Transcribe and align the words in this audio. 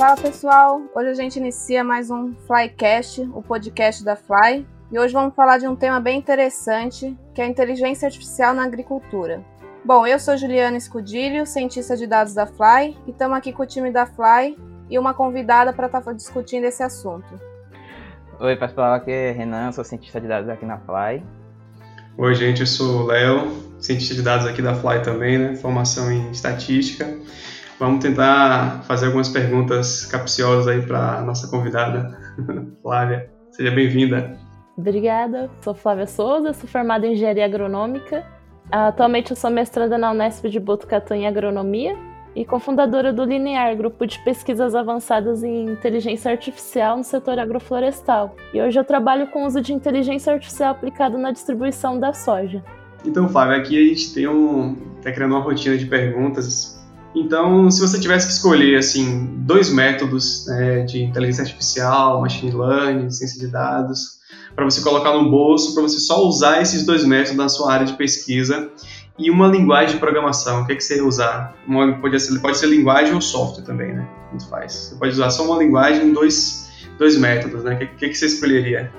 Fala 0.00 0.16
pessoal, 0.16 0.80
hoje 0.96 1.10
a 1.10 1.14
gente 1.14 1.38
inicia 1.38 1.84
mais 1.84 2.10
um 2.10 2.34
Flycast, 2.46 3.20
o 3.34 3.42
podcast 3.42 4.02
da 4.02 4.16
Fly, 4.16 4.66
e 4.90 4.98
hoje 4.98 5.12
vamos 5.12 5.34
falar 5.34 5.58
de 5.58 5.68
um 5.68 5.76
tema 5.76 6.00
bem 6.00 6.18
interessante, 6.18 7.14
que 7.34 7.42
é 7.42 7.44
a 7.44 7.46
inteligência 7.46 8.06
artificial 8.06 8.54
na 8.54 8.64
agricultura. 8.64 9.44
Bom, 9.84 10.06
eu 10.06 10.18
sou 10.18 10.38
Juliana 10.38 10.78
Escudilho, 10.78 11.44
cientista 11.44 11.98
de 11.98 12.06
dados 12.06 12.32
da 12.32 12.46
Fly, 12.46 12.96
e 13.06 13.10
estamos 13.10 13.36
aqui 13.36 13.52
com 13.52 13.62
o 13.62 13.66
time 13.66 13.90
da 13.90 14.06
Fly 14.06 14.56
e 14.88 14.98
uma 14.98 15.12
convidada 15.12 15.70
para 15.70 15.84
estar 15.84 16.00
tá 16.00 16.14
discutindo 16.14 16.64
esse 16.64 16.82
assunto. 16.82 17.38
Oi 18.40 18.56
pessoal, 18.56 18.94
aqui 18.94 19.10
é 19.10 19.32
Renan, 19.32 19.70
sou 19.70 19.84
cientista 19.84 20.18
de 20.18 20.28
dados 20.28 20.48
aqui 20.48 20.64
na 20.64 20.78
Fly. 20.78 21.22
Oi 22.16 22.34
gente, 22.34 22.62
eu 22.62 22.66
sou 22.66 23.02
o 23.02 23.06
Léo, 23.06 23.52
cientista 23.78 24.14
de 24.14 24.22
dados 24.22 24.46
aqui 24.46 24.62
da 24.62 24.74
Fly 24.74 25.02
também, 25.02 25.36
né? 25.36 25.56
Formação 25.56 26.10
em 26.10 26.30
estatística. 26.30 27.06
Vamos 27.80 28.04
tentar 28.04 28.82
fazer 28.82 29.06
algumas 29.06 29.30
perguntas 29.30 30.04
capciosas 30.04 30.68
aí 30.68 30.82
para 30.82 31.16
a 31.16 31.22
nossa 31.22 31.48
convidada, 31.48 32.14
Flávia. 32.82 33.30
Seja 33.52 33.70
bem-vinda. 33.70 34.36
Obrigada. 34.76 35.50
Sou 35.62 35.72
Flávia 35.72 36.06
Souza, 36.06 36.52
sou 36.52 36.68
formada 36.68 37.06
em 37.06 37.14
Engenharia 37.14 37.46
Agronômica. 37.46 38.22
Atualmente 38.70 39.30
eu 39.30 39.36
sou 39.36 39.50
mestranda 39.50 39.96
na 39.96 40.10
Unesp 40.10 40.44
de 40.50 40.60
Botucatu 40.60 41.14
em 41.14 41.26
Agronomia 41.26 41.96
e 42.36 42.44
cofundadora 42.44 43.14
do 43.14 43.24
Linear, 43.24 43.74
grupo 43.74 44.06
de 44.06 44.22
pesquisas 44.24 44.74
avançadas 44.74 45.42
em 45.42 45.70
inteligência 45.70 46.30
artificial 46.30 46.98
no 46.98 47.04
setor 47.04 47.38
agroflorestal. 47.38 48.36
E 48.52 48.60
hoje 48.60 48.78
eu 48.78 48.84
trabalho 48.84 49.28
com 49.28 49.42
o 49.42 49.46
uso 49.46 49.62
de 49.62 49.72
inteligência 49.72 50.34
artificial 50.34 50.72
aplicado 50.72 51.16
na 51.16 51.30
distribuição 51.30 51.98
da 51.98 52.12
soja. 52.12 52.62
Então, 53.06 53.26
Flávia, 53.26 53.56
aqui 53.56 53.78
a 53.78 53.88
gente 53.88 54.12
tem 54.12 54.28
um, 54.28 54.76
tá 55.02 55.10
criando 55.10 55.34
uma 55.34 55.40
rotina 55.40 55.78
de 55.78 55.86
perguntas 55.86 56.78
então, 57.14 57.70
se 57.70 57.80
você 57.80 57.98
tivesse 57.98 58.26
que 58.26 58.32
escolher 58.32 58.78
assim 58.78 59.26
dois 59.38 59.72
métodos 59.72 60.46
né, 60.46 60.82
de 60.84 61.02
inteligência 61.02 61.42
artificial, 61.42 62.20
machine 62.20 62.52
learning, 62.52 63.10
ciência 63.10 63.40
de 63.40 63.48
dados, 63.48 64.20
para 64.54 64.64
você 64.64 64.80
colocar 64.80 65.12
no 65.12 65.30
bolso, 65.30 65.74
para 65.74 65.82
você 65.82 65.98
só 65.98 66.24
usar 66.24 66.62
esses 66.62 66.86
dois 66.86 67.04
métodos 67.04 67.36
na 67.36 67.48
sua 67.48 67.72
área 67.72 67.86
de 67.86 67.94
pesquisa 67.94 68.70
e 69.18 69.30
uma 69.30 69.48
linguagem 69.48 69.94
de 69.94 70.00
programação, 70.00 70.62
o 70.62 70.66
que, 70.66 70.72
é 70.72 70.76
que 70.76 70.82
você 70.82 70.96
ia 70.96 71.04
usar? 71.04 71.54
Uma, 71.66 71.98
pode, 72.00 72.18
ser, 72.18 72.38
pode 72.40 72.56
ser 72.56 72.66
linguagem 72.68 73.12
ou 73.12 73.20
software 73.20 73.64
também, 73.64 73.92
né? 73.92 74.08
Muito 74.30 74.48
faz. 74.48 74.72
Você 74.72 74.94
pode 74.96 75.12
usar 75.12 75.30
só 75.30 75.44
uma 75.44 75.58
linguagem 75.58 76.08
e 76.08 76.12
dois, 76.12 76.86
dois 76.98 77.18
métodos, 77.18 77.64
né? 77.64 77.74
O 77.74 77.78
que, 77.78 77.86
que, 77.86 78.08
que 78.08 78.14
você 78.14 78.26
escolheria? 78.26 78.90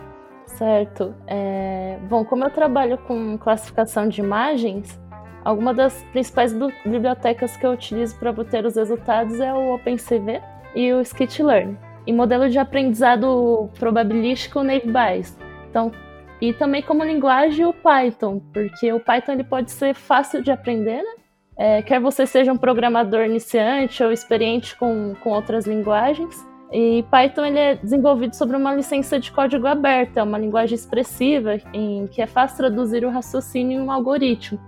Certo. 0.45 1.15
É... 1.25 1.97
Bom, 2.07 2.23
como 2.23 2.43
eu 2.43 2.51
trabalho 2.51 2.97
com 2.99 3.37
classificação 3.37 4.07
de 4.07 4.21
imagens, 4.21 4.99
Alguma 5.43 5.73
das 5.73 6.03
principais 6.11 6.53
bibliotecas 6.85 7.57
que 7.57 7.65
eu 7.65 7.71
utilizo 7.71 8.17
para 8.19 8.29
obter 8.29 8.65
os 8.65 8.75
resultados 8.75 9.39
é 9.39 9.51
o 9.53 9.73
OpenCV 9.73 10.41
e 10.75 10.93
o 10.93 11.01
Skitlearn. 11.01 11.77
E 12.05 12.13
modelo 12.13 12.49
de 12.49 12.59
aprendizado 12.59 13.69
probabilístico 13.79 14.63
Naive 14.63 14.91
Bayes. 14.91 15.37
Então, 15.69 15.91
e 16.39 16.53
também 16.53 16.81
como 16.81 17.03
linguagem 17.03 17.65
o 17.65 17.73
Python, 17.73 18.41
porque 18.51 18.91
o 18.91 18.99
Python 18.99 19.33
ele 19.33 19.43
pode 19.43 19.71
ser 19.71 19.93
fácil 19.93 20.41
de 20.41 20.51
aprender, 20.51 21.01
né? 21.01 21.21
É, 21.57 21.81
quer 21.81 21.99
você 21.99 22.25
seja 22.25 22.51
um 22.51 22.57
programador 22.57 23.21
iniciante 23.21 24.03
ou 24.03 24.11
experiente 24.11 24.75
com, 24.75 25.13
com 25.21 25.31
outras 25.31 25.67
linguagens. 25.67 26.35
E 26.71 27.03
Python 27.11 27.45
ele 27.45 27.59
é 27.59 27.75
desenvolvido 27.75 28.35
sobre 28.35 28.55
uma 28.55 28.73
licença 28.73 29.19
de 29.19 29.31
código 29.31 29.67
aberto, 29.67 30.17
é 30.17 30.23
uma 30.23 30.39
linguagem 30.39 30.73
expressiva 30.73 31.57
em 31.73 32.07
que 32.07 32.21
é 32.21 32.25
fácil 32.25 32.57
traduzir 32.57 33.05
o 33.05 33.09
raciocínio 33.09 33.79
em 33.79 33.81
um 33.81 33.91
algoritmo. 33.91 34.59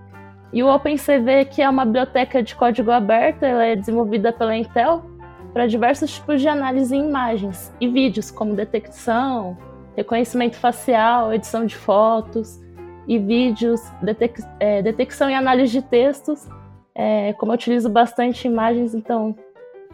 E 0.54 0.62
o 0.62 0.68
OpenCV, 0.68 1.46
que 1.46 1.64
é 1.64 1.70
uma 1.70 1.84
biblioteca 1.84 2.44
de 2.44 2.56
código 2.56 2.92
aberto, 2.92 3.42
ela 3.42 3.66
é 3.66 3.76
desenvolvida 3.76 4.32
pela 4.32 4.56
Intel 4.56 5.04
para 5.52 5.66
diversos 5.66 6.14
tipos 6.14 6.40
de 6.42 6.48
análise 6.48 6.96
em 6.96 7.08
imagens 7.08 7.73
e 7.82 7.88
vídeos, 7.88 8.30
como 8.30 8.56
detecção, 8.56 9.58
reconhecimento 9.96 10.56
facial, 10.56 11.34
edição 11.34 11.66
de 11.66 11.75
fotos 11.75 12.62
e 13.08 13.18
vídeos, 13.18 13.81
detec 14.02 14.44
é, 14.59 14.81
detecção 14.84 15.30
e 15.30 15.34
análise 15.34 15.72
de 15.72 15.81
textos. 15.81 16.47
É, 16.96 17.34
como 17.34 17.52
eu 17.52 17.56
utilizo 17.56 17.90
bastante 17.90 18.47
imagens, 18.47 18.94
então 18.94 19.36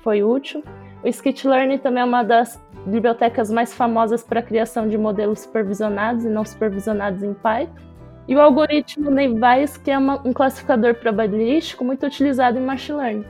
foi 0.04 0.24
útil. 0.24 0.62
O 1.02 1.08
Skitlearn 1.08 1.78
também 1.80 2.02
é 2.02 2.06
uma 2.06 2.24
das 2.24 2.62
bibliotecas 2.86 3.50
mais 3.50 3.74
famosas 3.74 4.24
para 4.24 4.42
a 4.42 4.44
criação 4.44 4.90
de 4.90 4.98
modelos 4.98 5.40
supervisionados 5.40 6.26
e 6.26 6.30
não 6.30 6.44
supervisionados 6.44 7.24
em 7.24 7.34
Python. 7.34 7.89
E 8.30 8.36
o 8.36 8.40
algoritmo 8.40 9.10
Naive 9.10 9.40
que 9.84 9.90
é 9.90 9.98
uma, 9.98 10.22
um 10.24 10.32
classificador 10.32 10.94
probabilístico 10.94 11.84
muito 11.84 12.06
utilizado 12.06 12.60
em 12.60 12.62
machine 12.62 13.00
learning. 13.00 13.26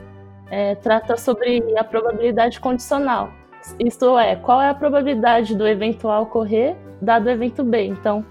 É, 0.50 0.74
trata 0.74 1.16
sobre 1.16 1.64
a 1.78 1.82
probabilidade 1.82 2.60
condicional. 2.60 3.32
Isto 3.78 4.18
é, 4.18 4.36
qual 4.36 4.60
é 4.60 4.68
a 4.68 4.74
probabilidade 4.74 5.56
do 5.56 5.66
evento 5.66 6.06
A 6.10 6.20
ocorrer 6.20 6.76
dado 7.00 7.28
o 7.28 7.30
evento 7.30 7.64
B. 7.64 7.86
Então, 7.86 8.22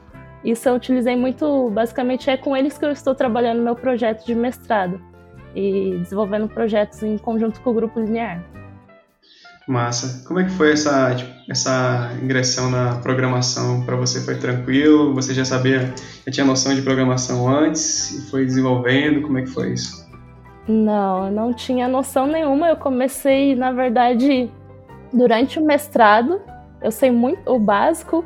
isso 0.46 0.70
eu 0.70 0.76
utilizei 0.76 1.16
muito, 1.16 1.72
basicamente 1.72 2.30
é 2.30 2.38
com 2.38 2.56
eles 2.56 2.78
que 2.78 2.86
eu 2.86 2.92
estou 2.92 3.16
trabalhando 3.16 3.64
meu 3.64 3.76
projeto 3.76 4.24
de 4.24 4.36
mestrado 4.36 5.02
e 5.56 5.98
desenvolvendo 5.98 6.48
projetos 6.48 7.02
em 7.02 7.18
conjunto 7.18 7.60
com 7.62 7.72
o 7.72 7.74
grupo 7.74 8.00
linear. 8.00 8.44
Massa. 9.70 10.28
Como 10.28 10.40
é 10.40 10.46
que 10.46 10.50
foi 10.50 10.72
essa, 10.72 11.14
tipo, 11.14 11.32
essa 11.48 12.12
ingressão 12.24 12.72
na 12.72 12.96
programação 12.96 13.84
para 13.86 13.96
você? 13.96 14.20
Foi 14.20 14.36
tranquilo? 14.36 15.14
Você 15.14 15.32
já 15.32 15.46
sabia, 15.46 15.94
já 16.26 16.32
tinha 16.32 16.46
noção 16.46 16.74
de 16.74 16.82
programação 16.82 17.48
antes 17.48 18.12
e 18.12 18.32
foi 18.32 18.46
desenvolvendo? 18.46 19.22
Como 19.22 19.38
é 19.38 19.44
que 19.44 19.50
foi 19.50 19.74
isso? 19.74 20.10
Não, 20.68 21.30
não 21.30 21.54
tinha 21.54 21.88
noção 21.88 22.26
nenhuma. 22.26 22.70
Eu 22.70 22.78
comecei, 22.78 23.56
na 23.56 23.72
verdade, 23.72 24.50
durante 25.14 25.60
o 25.60 25.66
mestrado. 25.66 26.42
Eu 26.82 26.90
sei 26.90 27.12
muito 27.12 27.52
o 27.52 27.60
básico. 27.60 28.26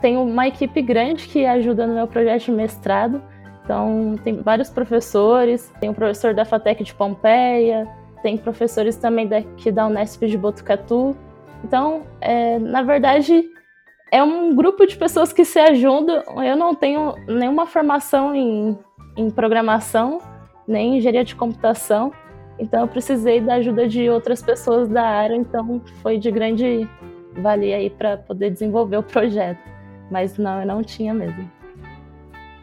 Tenho 0.00 0.22
uma 0.22 0.48
equipe 0.48 0.82
grande 0.82 1.28
que 1.28 1.46
ajuda 1.46 1.86
no 1.86 1.94
meu 1.94 2.08
projeto 2.08 2.46
de 2.46 2.50
mestrado. 2.50 3.22
Então, 3.64 4.16
tem 4.24 4.42
vários 4.42 4.70
professores. 4.70 5.72
Tem 5.78 5.88
o 5.88 5.94
professor 5.94 6.34
da 6.34 6.44
FATEC 6.44 6.82
de 6.82 6.94
Pompeia, 6.94 7.86
tem 8.22 8.36
professores 8.36 8.96
também 8.96 9.26
daqui 9.26 9.70
da 9.70 9.86
Unesp 9.86 10.22
de 10.26 10.38
Botucatu. 10.38 11.16
Então, 11.64 12.02
é, 12.20 12.58
na 12.58 12.82
verdade, 12.82 13.48
é 14.10 14.22
um 14.22 14.54
grupo 14.54 14.86
de 14.86 14.96
pessoas 14.96 15.32
que 15.32 15.44
se 15.44 15.58
ajudam. 15.58 16.22
Eu 16.42 16.56
não 16.56 16.74
tenho 16.74 17.14
nenhuma 17.26 17.66
formação 17.66 18.34
em, 18.34 18.78
em 19.16 19.30
programação, 19.30 20.20
nem 20.66 20.94
em 20.94 20.98
engenharia 20.98 21.24
de 21.24 21.34
computação, 21.34 22.12
então 22.58 22.80
eu 22.80 22.88
precisei 22.88 23.40
da 23.40 23.54
ajuda 23.54 23.86
de 23.86 24.10
outras 24.10 24.42
pessoas 24.42 24.88
da 24.88 25.02
área, 25.02 25.34
então 25.34 25.80
foi 26.02 26.18
de 26.18 26.30
grande 26.30 26.88
valia 27.36 27.76
aí 27.76 27.88
para 27.88 28.16
poder 28.16 28.50
desenvolver 28.50 28.96
o 28.96 29.02
projeto. 29.02 29.60
Mas 30.10 30.36
não, 30.36 30.60
eu 30.60 30.66
não 30.66 30.82
tinha 30.82 31.14
mesmo. 31.14 31.57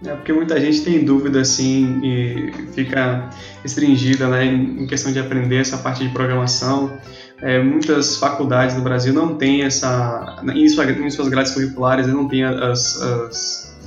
É 0.05 0.13
porque 0.15 0.31
muita 0.31 0.59
gente 0.59 0.81
tem 0.81 1.03
dúvida 1.03 1.41
assim 1.41 1.99
e 2.03 2.51
fica 2.73 3.29
restringida 3.63 4.27
né, 4.27 4.45
em 4.45 4.85
questão 4.85 5.11
de 5.11 5.19
aprender 5.19 5.57
essa 5.57 5.77
parte 5.77 6.03
de 6.03 6.13
programação. 6.13 6.97
É, 7.41 7.61
muitas 7.61 8.17
faculdades 8.17 8.75
no 8.75 8.81
Brasil 8.81 9.13
não 9.13 9.35
têm 9.35 9.63
essa, 9.63 10.41
em, 10.53 10.67
sua, 10.69 10.89
em 10.89 11.09
suas 11.09 11.27
grades 11.27 11.51
curriculares, 11.51 12.07
não 12.07 12.27
tem 12.27 12.43
as, 12.43 13.01
as, 13.01 13.77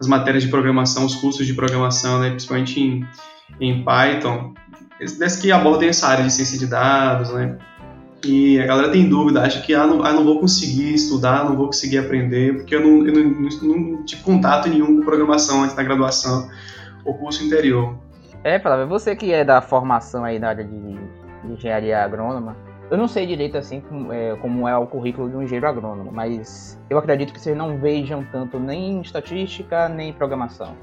as, 0.00 0.06
matérias 0.06 0.42
de 0.42 0.48
programação, 0.48 1.04
os 1.04 1.14
cursos 1.14 1.46
de 1.46 1.52
programação, 1.52 2.20
né, 2.20 2.30
principalmente 2.30 2.80
em, 2.80 3.06
em 3.60 3.84
Python, 3.84 4.54
desde 5.18 5.42
que 5.42 5.52
abordem 5.52 5.90
essa 5.90 6.08
área 6.08 6.24
de 6.24 6.32
ciência 6.32 6.58
de 6.58 6.66
dados, 6.66 7.30
né, 7.30 7.58
e 8.24 8.60
a 8.60 8.66
galera 8.66 8.90
tem 8.90 9.08
dúvida, 9.08 9.42
acha 9.42 9.60
que 9.60 9.74
ah, 9.74 9.86
não, 9.86 10.02
ah, 10.04 10.12
não 10.12 10.24
vou 10.24 10.40
conseguir 10.40 10.94
estudar, 10.94 11.44
não 11.44 11.56
vou 11.56 11.66
conseguir 11.66 11.98
aprender, 11.98 12.56
porque 12.56 12.74
eu 12.74 12.80
não, 12.80 13.06
eu 13.06 13.12
não, 13.12 13.48
não, 13.62 14.04
tive 14.04 14.22
contato 14.22 14.68
nenhum 14.68 14.96
com 14.96 15.04
programação 15.04 15.62
antes 15.62 15.74
da 15.74 15.82
graduação 15.82 16.48
ou 17.04 17.14
curso 17.14 17.44
interior. 17.44 17.96
É, 18.42 18.58
Flávio, 18.58 18.86
você 18.86 19.14
que 19.16 19.32
é 19.32 19.44
da 19.44 19.60
formação 19.60 20.24
aí 20.24 20.38
da 20.38 20.48
área 20.48 20.64
de, 20.64 20.78
de 20.78 21.52
engenharia 21.52 22.02
agrônoma, 22.02 22.56
eu 22.90 22.98
não 22.98 23.08
sei 23.08 23.26
direito 23.26 23.56
assim 23.56 23.80
como 23.80 24.12
é, 24.12 24.36
como 24.36 24.68
é 24.68 24.76
o 24.76 24.86
currículo 24.86 25.30
de 25.30 25.36
um 25.36 25.42
engenheiro 25.42 25.66
agrônomo, 25.66 26.12
mas 26.12 26.78
eu 26.90 26.98
acredito 26.98 27.32
que 27.32 27.40
vocês 27.40 27.56
não 27.56 27.78
vejam 27.78 28.24
tanto 28.30 28.58
nem 28.58 29.00
estatística 29.00 29.88
nem 29.88 30.12
programação. 30.12 30.76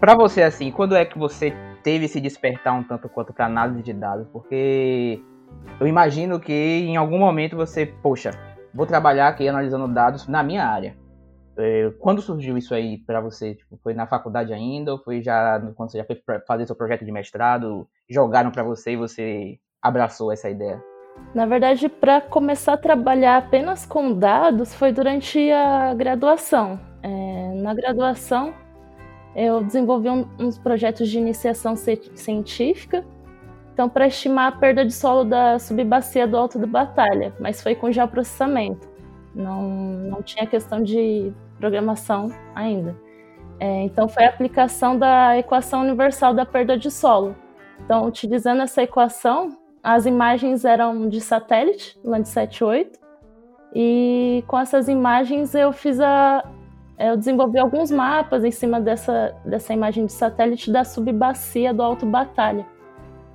Para 0.00 0.14
você 0.14 0.42
assim, 0.42 0.70
quando 0.70 0.96
é 0.96 1.04
que 1.04 1.18
você 1.18 1.54
teve 1.82 2.08
se 2.08 2.20
despertar 2.20 2.74
um 2.74 2.82
tanto 2.82 3.08
quanto 3.08 3.32
para 3.32 3.46
análise 3.46 3.82
de 3.82 3.92
dados? 3.92 4.26
Porque 4.32 5.22
eu 5.78 5.86
imagino 5.86 6.40
que 6.40 6.52
em 6.52 6.96
algum 6.96 7.18
momento 7.18 7.56
você, 7.56 7.86
poxa, 7.86 8.30
vou 8.72 8.86
trabalhar 8.86 9.28
aqui 9.28 9.46
analisando 9.46 9.88
dados 9.88 10.26
na 10.26 10.42
minha 10.42 10.64
área. 10.64 10.96
É, 11.58 11.90
quando 11.98 12.20
surgiu 12.20 12.56
isso 12.58 12.74
aí 12.74 12.98
para 12.98 13.20
você? 13.20 13.54
Tipo, 13.54 13.78
foi 13.82 13.94
na 13.94 14.06
faculdade 14.06 14.52
ainda 14.52 14.92
ou 14.92 14.98
foi 14.98 15.22
já 15.22 15.60
quando 15.74 15.90
você 15.90 15.98
já 15.98 16.04
foi 16.04 16.20
fazer 16.46 16.66
seu 16.66 16.76
projeto 16.76 17.04
de 17.04 17.12
mestrado? 17.12 17.88
Jogaram 18.08 18.50
para 18.50 18.62
você 18.62 18.92
e 18.92 18.96
você 18.96 19.58
abraçou 19.80 20.32
essa 20.32 20.50
ideia? 20.50 20.82
Na 21.34 21.46
verdade, 21.46 21.88
para 21.88 22.20
começar 22.20 22.74
a 22.74 22.78
trabalhar 22.78 23.38
apenas 23.38 23.86
com 23.86 24.12
dados 24.12 24.74
foi 24.74 24.92
durante 24.92 25.50
a 25.50 25.94
graduação. 25.94 26.78
É, 27.02 27.54
na 27.54 27.74
graduação, 27.74 28.54
eu 29.34 29.62
desenvolvi 29.62 30.08
um, 30.10 30.26
uns 30.38 30.58
projetos 30.58 31.08
de 31.08 31.18
iniciação 31.18 31.74
científica 31.76 33.04
Então, 33.76 33.90
para 33.90 34.06
estimar 34.06 34.48
a 34.48 34.52
perda 34.52 34.86
de 34.86 34.92
solo 34.94 35.22
da 35.22 35.58
subbacia 35.58 36.26
do 36.26 36.34
Alto 36.34 36.58
do 36.58 36.66
Batalha, 36.66 37.34
mas 37.38 37.62
foi 37.62 37.74
com 37.74 37.92
geoprocessamento. 37.92 38.88
Não, 39.34 39.68
não 39.68 40.22
tinha 40.22 40.46
questão 40.46 40.82
de 40.82 41.30
programação 41.58 42.32
ainda. 42.54 42.96
É, 43.60 43.82
então, 43.82 44.08
foi 44.08 44.24
a 44.24 44.30
aplicação 44.30 44.98
da 44.98 45.36
equação 45.36 45.82
universal 45.82 46.32
da 46.32 46.46
perda 46.46 46.78
de 46.78 46.90
solo. 46.90 47.36
Então, 47.84 48.06
utilizando 48.06 48.62
essa 48.62 48.82
equação, 48.82 49.58
as 49.82 50.06
imagens 50.06 50.64
eram 50.64 51.06
de 51.06 51.20
satélite, 51.20 52.00
Landsat 52.02 52.64
8, 52.64 52.98
e 53.74 54.42
com 54.46 54.58
essas 54.58 54.88
imagens 54.88 55.54
eu 55.54 55.70
fiz 55.70 56.00
a, 56.00 56.42
eu 56.98 57.14
desenvolvi 57.14 57.58
alguns 57.58 57.90
mapas 57.90 58.42
em 58.42 58.50
cima 58.50 58.80
dessa, 58.80 59.36
dessa 59.44 59.74
imagem 59.74 60.06
de 60.06 60.12
satélite 60.12 60.72
da 60.72 60.82
subbacia 60.82 61.74
do 61.74 61.82
Alto 61.82 62.06
Batalha 62.06 62.74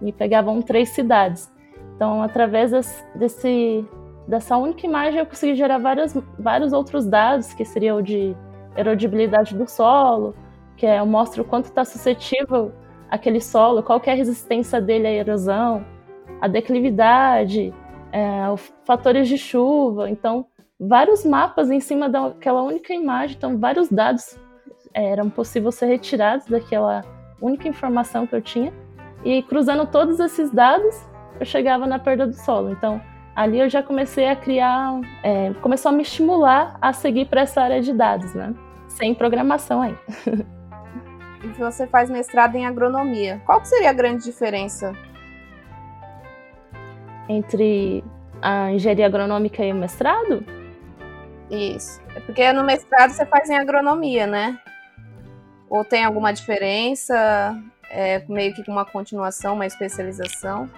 e 0.02 0.12
pegavam 0.12 0.62
três 0.62 0.90
cidades. 0.90 1.52
Então, 1.96 2.22
através 2.24 2.72
desse, 2.72 3.06
desse, 3.16 3.86
dessa 4.28 4.58
única 4.58 4.86
imagem, 4.86 5.20
eu 5.20 5.26
consegui 5.26 5.56
gerar 5.56 5.78
várias, 5.78 6.18
vários 6.38 6.74
outros 6.74 7.06
dados, 7.06 7.54
que 7.54 7.64
seria 7.64 7.96
o 7.96 8.02
de 8.02 8.36
erodibilidade 8.76 9.56
do 9.56 9.70
solo, 9.70 10.36
que 10.76 10.86
é, 10.86 11.00
eu 11.00 11.06
mostro 11.06 11.44
o 11.44 11.46
quanto 11.46 11.66
está 11.66 11.86
suscetível 11.86 12.72
aquele 13.10 13.42
solo, 13.42 13.84
qual 13.84 14.02
é 14.06 14.12
a 14.12 14.16
resistência 14.16 14.82
dele 14.82 15.06
à 15.06 15.12
erosão, 15.12 15.86
a 16.40 16.48
declividade, 16.48 17.74
é, 18.12 18.56
fatores 18.86 19.28
de 19.28 19.38
chuva. 19.38 20.10
Então, 20.10 20.46
vários 20.80 21.24
mapas 21.24 21.70
em 21.70 21.80
cima 21.80 22.10
daquela 22.10 22.64
única 22.64 22.94
imagem, 22.94 23.36
então 23.38 23.60
vários 23.60 23.90
dados 23.90 24.40
é, 24.94 25.12
eram 25.12 25.30
possíveis 25.30 25.76
ser 25.76 25.86
retirados 25.86 26.48
daquela 26.48 27.04
única 27.40 27.68
informação 27.68 28.26
que 28.26 28.36
eu 28.36 28.42
tinha 28.42 28.74
e 29.24 29.44
cruzando 29.44 29.86
todos 29.86 30.20
esses 30.20 30.52
dados, 30.52 30.96
eu 31.40 31.46
chegava 31.46 31.86
na 31.86 32.00
perda 32.00 32.28
do 32.28 32.34
solo. 32.34 32.72
Então, 32.72 33.02
ali 33.36 33.60
eu 33.60 33.70
já 33.70 33.84
comecei 33.84 34.28
a 34.28 34.36
criar, 34.36 35.00
é, 35.24 35.54
começou 35.62 35.90
a 35.90 35.94
me 35.94 36.02
estimular 36.02 36.78
a 36.82 36.94
seguir 36.94 37.26
para 37.26 37.42
essa 37.42 37.62
área 37.62 37.82
de 37.82 37.94
dados, 37.94 38.34
né? 38.34 38.54
Sem 38.88 39.14
programação 39.14 39.82
aí. 39.82 39.96
E 41.44 41.48
você 41.58 41.88
faz 41.88 42.08
mestrado 42.08 42.56
em 42.56 42.68
agronomia. 42.68 43.42
Qual 43.48 43.66
seria 43.66 43.90
a 43.90 43.94
grande 43.94 44.24
diferença 44.24 44.94
entre 47.28 48.04
a 48.42 48.72
engenharia 48.72 49.08
agronômica 49.08 49.66
e 49.66 49.72
o 49.72 49.76
mestrado? 49.76 50.46
Isso. 51.50 52.00
É 52.16 52.20
porque 52.20 52.54
no 52.54 52.64
mestrado 52.64 53.10
você 53.10 53.26
faz 53.26 53.50
em 53.50 53.58
agronomia, 53.58 54.28
né? 54.28 54.60
Ou 55.70 55.84
tem 55.84 56.06
alguma 56.06 56.32
diferença? 56.32 57.60
É 57.92 58.24
meio 58.28 58.54
que 58.54 58.70
uma 58.70 58.86
continuação, 58.86 59.56
uma 59.56 59.66
especialização? 59.66 60.70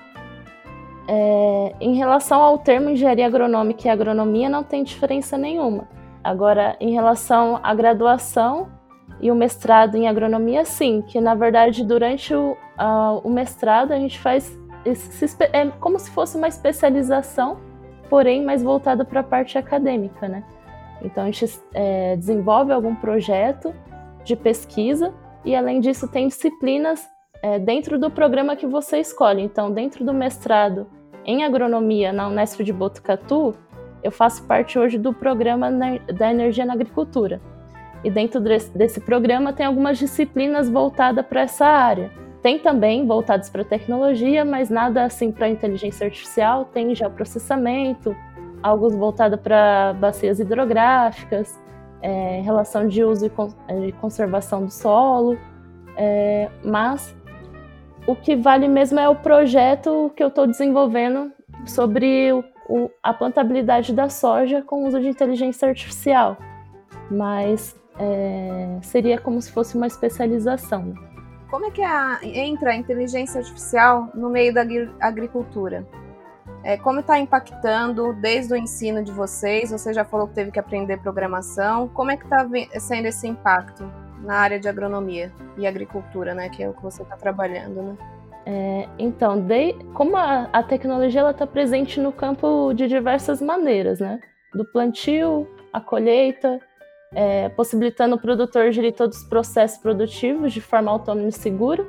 É, 1.08 1.76
em 1.80 1.96
relação 1.96 2.42
ao 2.42 2.58
termo 2.58 2.90
engenharia 2.90 3.28
agronômica 3.28 3.88
e 3.88 3.92
agronomia, 3.92 4.50
não 4.50 4.64
tem 4.64 4.84
diferença 4.84 5.38
nenhuma. 5.38 5.88
Agora, 6.24 6.76
em 6.80 6.94
relação 6.94 7.60
à 7.62 7.74
graduação 7.74 8.70
e 9.20 9.30
o 9.30 9.36
mestrado 9.36 9.96
em 9.96 10.08
agronomia, 10.08 10.66
sim, 10.66 11.02
que 11.02 11.20
na 11.20 11.36
verdade 11.36 11.84
durante 11.84 12.34
o, 12.34 12.58
o 13.24 13.30
mestrado 13.30 13.92
a 13.92 13.98
gente 13.98 14.20
faz 14.20 14.58
esse, 14.86 15.38
é 15.54 15.68
como 15.80 16.00
se 16.00 16.10
fosse 16.12 16.38
uma 16.38 16.48
especialização, 16.48 17.58
porém 18.10 18.44
mais 18.44 18.64
voltada 18.64 19.06
para 19.06 19.20
a 19.20 19.24
parte 19.24 19.58
acadêmica, 19.58 20.28
né? 20.28 20.44
Então 21.02 21.24
a 21.24 21.26
gente 21.28 21.60
é, 21.74 22.16
desenvolve 22.16 22.72
algum 22.72 22.96
projeto 22.96 23.74
de 24.24 24.36
pesquisa 24.36 25.14
e 25.46 25.56
além 25.56 25.80
disso 25.80 26.08
tem 26.08 26.28
disciplinas 26.28 27.08
é, 27.42 27.60
dentro 27.60 28.00
do 28.00 28.10
programa 28.10 28.56
que 28.56 28.66
você 28.66 29.00
escolhe. 29.00 29.42
Então, 29.42 29.72
dentro 29.72 30.06
do 30.06 30.14
mestrado 30.14 30.88
em 31.26 31.44
agronomia 31.44 32.12
na 32.14 32.28
Unesp 32.28 32.64
de 32.64 32.72
Botucatu, 32.74 33.54
eu 34.02 34.12
faço 34.12 34.44
parte 34.44 34.78
hoje 34.78 34.98
do 34.98 35.14
programa 35.14 35.70
da 36.14 36.32
energia 36.32 36.66
na 36.66 36.74
agricultura. 36.74 37.42
E 38.04 38.10
dentro 38.10 38.42
desse 38.42 39.00
programa 39.00 39.54
tem 39.54 39.66
algumas 39.66 39.98
disciplinas 39.98 40.70
voltadas 40.70 41.26
para 41.26 41.42
essa 41.42 41.66
área. 41.66 42.12
Tem 42.42 42.60
também 42.60 43.08
voltadas 43.08 43.50
para 43.50 43.64
tecnologia, 43.64 44.44
mas 44.44 44.70
nada 44.70 45.06
assim 45.06 45.32
para 45.32 45.48
inteligência 45.48 46.06
artificial. 46.06 46.66
Tem 46.66 46.94
já 46.94 47.10
processamento, 47.10 48.14
algo 48.62 48.90
voltado 48.90 49.38
para 49.38 49.94
bacias 49.94 50.42
hidrográficas, 50.42 51.58
é, 52.04 52.42
relação 52.42 52.88
de 52.88 53.02
uso 53.04 53.26
e, 53.26 53.92
conservação 53.94 54.66
do 54.66 54.72
solo, 54.72 55.38
é, 55.96 56.50
mas 56.64 57.16
o 58.06 58.16
que 58.16 58.36
vale 58.36 58.68
mesmo 58.68 59.00
é 59.00 59.08
o 59.08 59.16
projeto 59.16 60.12
que 60.16 60.22
eu 60.22 60.28
estou 60.28 60.46
desenvolvendo 60.46 61.32
sobre 61.66 62.34
o, 62.34 62.44
o, 62.68 62.90
a 63.02 63.14
plantabilidade 63.14 63.94
da 63.94 64.10
soja 64.10 64.62
com 64.62 64.86
uso 64.86 65.00
de 65.00 65.08
inteligência 65.08 65.68
artificial, 65.68 66.38
mas 67.10 67.80
é, 67.98 68.80
seria 68.82 69.18
como 69.18 69.42
se 69.42 69.52
fosse 69.52 69.78
uma 69.78 69.88
especialização. 69.88 70.94
Como 71.50 71.68
é 71.68 71.72
que 71.72 71.84
a, 71.84 72.20
entra 72.24 72.72
a 72.72 72.76
inteligência 72.76 73.40
artificial 73.40 74.10
no 74.14 74.30
meio 74.30 74.54
da 74.54 74.66
agricultura? 75.00 75.88
É, 76.64 76.78
como 76.78 77.02
está 77.02 77.20
impactando 77.20 78.14
desde 78.14 78.54
o 78.54 78.58
ensino 78.58 79.04
de 79.04 79.12
vocês? 79.12 79.72
Você 79.72 79.94
já 79.94 80.06
falou 80.06 80.28
que 80.28 80.34
teve 80.34 80.50
que 80.50 80.60
aprender 80.60 80.98
programação. 80.98 81.90
Como 81.90 82.10
é 82.10 82.16
que 82.16 82.24
está 82.24 82.48
sendo 82.80 83.08
esse 83.08 83.28
impacto 83.28 83.84
na 84.22 84.36
área 84.36 84.58
de 84.58 84.70
agronomia 84.70 85.30
e 85.58 85.68
agricultura, 85.68 86.34
né? 86.34 86.48
Que 86.48 86.64
é 86.64 86.70
o 86.70 86.74
que 86.74 86.82
você 86.82 87.04
está 87.04 87.18
trabalhando, 87.18 87.82
né? 87.82 87.98
É, 88.46 88.90
então, 88.98 89.40
de, 89.40 89.74
como 89.94 90.16
a, 90.16 90.50
a 90.54 90.64
tecnologia 90.64 91.30
está 91.30 91.46
presente 91.46 92.00
no 92.00 92.14
campo 92.14 92.74
de 92.74 92.88
diversas 92.88 93.42
maneiras, 93.42 94.00
né? 94.00 94.22
Do 94.54 94.64
plantio, 94.66 95.48
a 95.74 95.82
colheita, 95.82 96.62
é, 97.14 97.50
possibilitando 97.50 98.16
o 98.16 98.20
produtor 98.20 98.72
gerir 98.72 98.94
todos 98.94 99.18
os 99.18 99.24
processos 99.26 99.78
produtivos 99.80 100.54
de 100.54 100.62
forma 100.62 100.92
autônoma 100.92 101.28
e 101.28 101.32
segura 101.32 101.86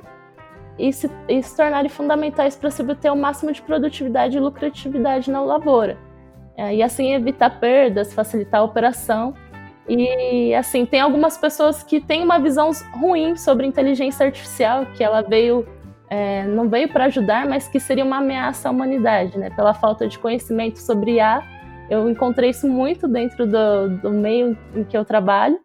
e 0.78 0.92
se, 0.92 1.10
e 1.28 1.42
se 1.42 1.56
tornarem 1.56 1.88
fundamentais 1.88 2.56
para 2.56 2.70
se 2.70 2.82
obter 2.82 3.10
o 3.10 3.16
máximo 3.16 3.52
de 3.52 3.62
produtividade 3.62 4.36
e 4.36 4.40
lucratividade 4.40 5.30
na 5.30 5.40
lavoura. 5.40 5.96
É, 6.56 6.74
e 6.74 6.82
assim 6.82 7.12
evitar 7.12 7.58
perdas, 7.60 8.12
facilitar 8.12 8.60
a 8.60 8.64
operação. 8.64 9.34
E 9.88 10.54
assim, 10.54 10.86
tem 10.86 11.00
algumas 11.00 11.36
pessoas 11.36 11.82
que 11.82 12.00
têm 12.00 12.22
uma 12.22 12.38
visão 12.38 12.70
ruim 12.94 13.36
sobre 13.36 13.66
inteligência 13.66 14.24
artificial, 14.24 14.86
que 14.96 15.04
ela 15.04 15.20
veio 15.20 15.66
é, 16.08 16.46
não 16.46 16.68
veio 16.68 16.88
para 16.88 17.06
ajudar, 17.06 17.46
mas 17.46 17.66
que 17.66 17.80
seria 17.80 18.04
uma 18.04 18.18
ameaça 18.18 18.68
à 18.68 18.72
humanidade, 18.72 19.38
né? 19.38 19.50
Pela 19.50 19.74
falta 19.74 20.06
de 20.06 20.18
conhecimento 20.18 20.78
sobre 20.78 21.14
IA, 21.14 21.42
eu 21.90 22.08
encontrei 22.08 22.50
isso 22.50 22.68
muito 22.68 23.08
dentro 23.08 23.46
do, 23.46 23.88
do 23.98 24.10
meio 24.10 24.56
em 24.74 24.84
que 24.84 24.96
eu 24.96 25.04
trabalho. 25.04 25.58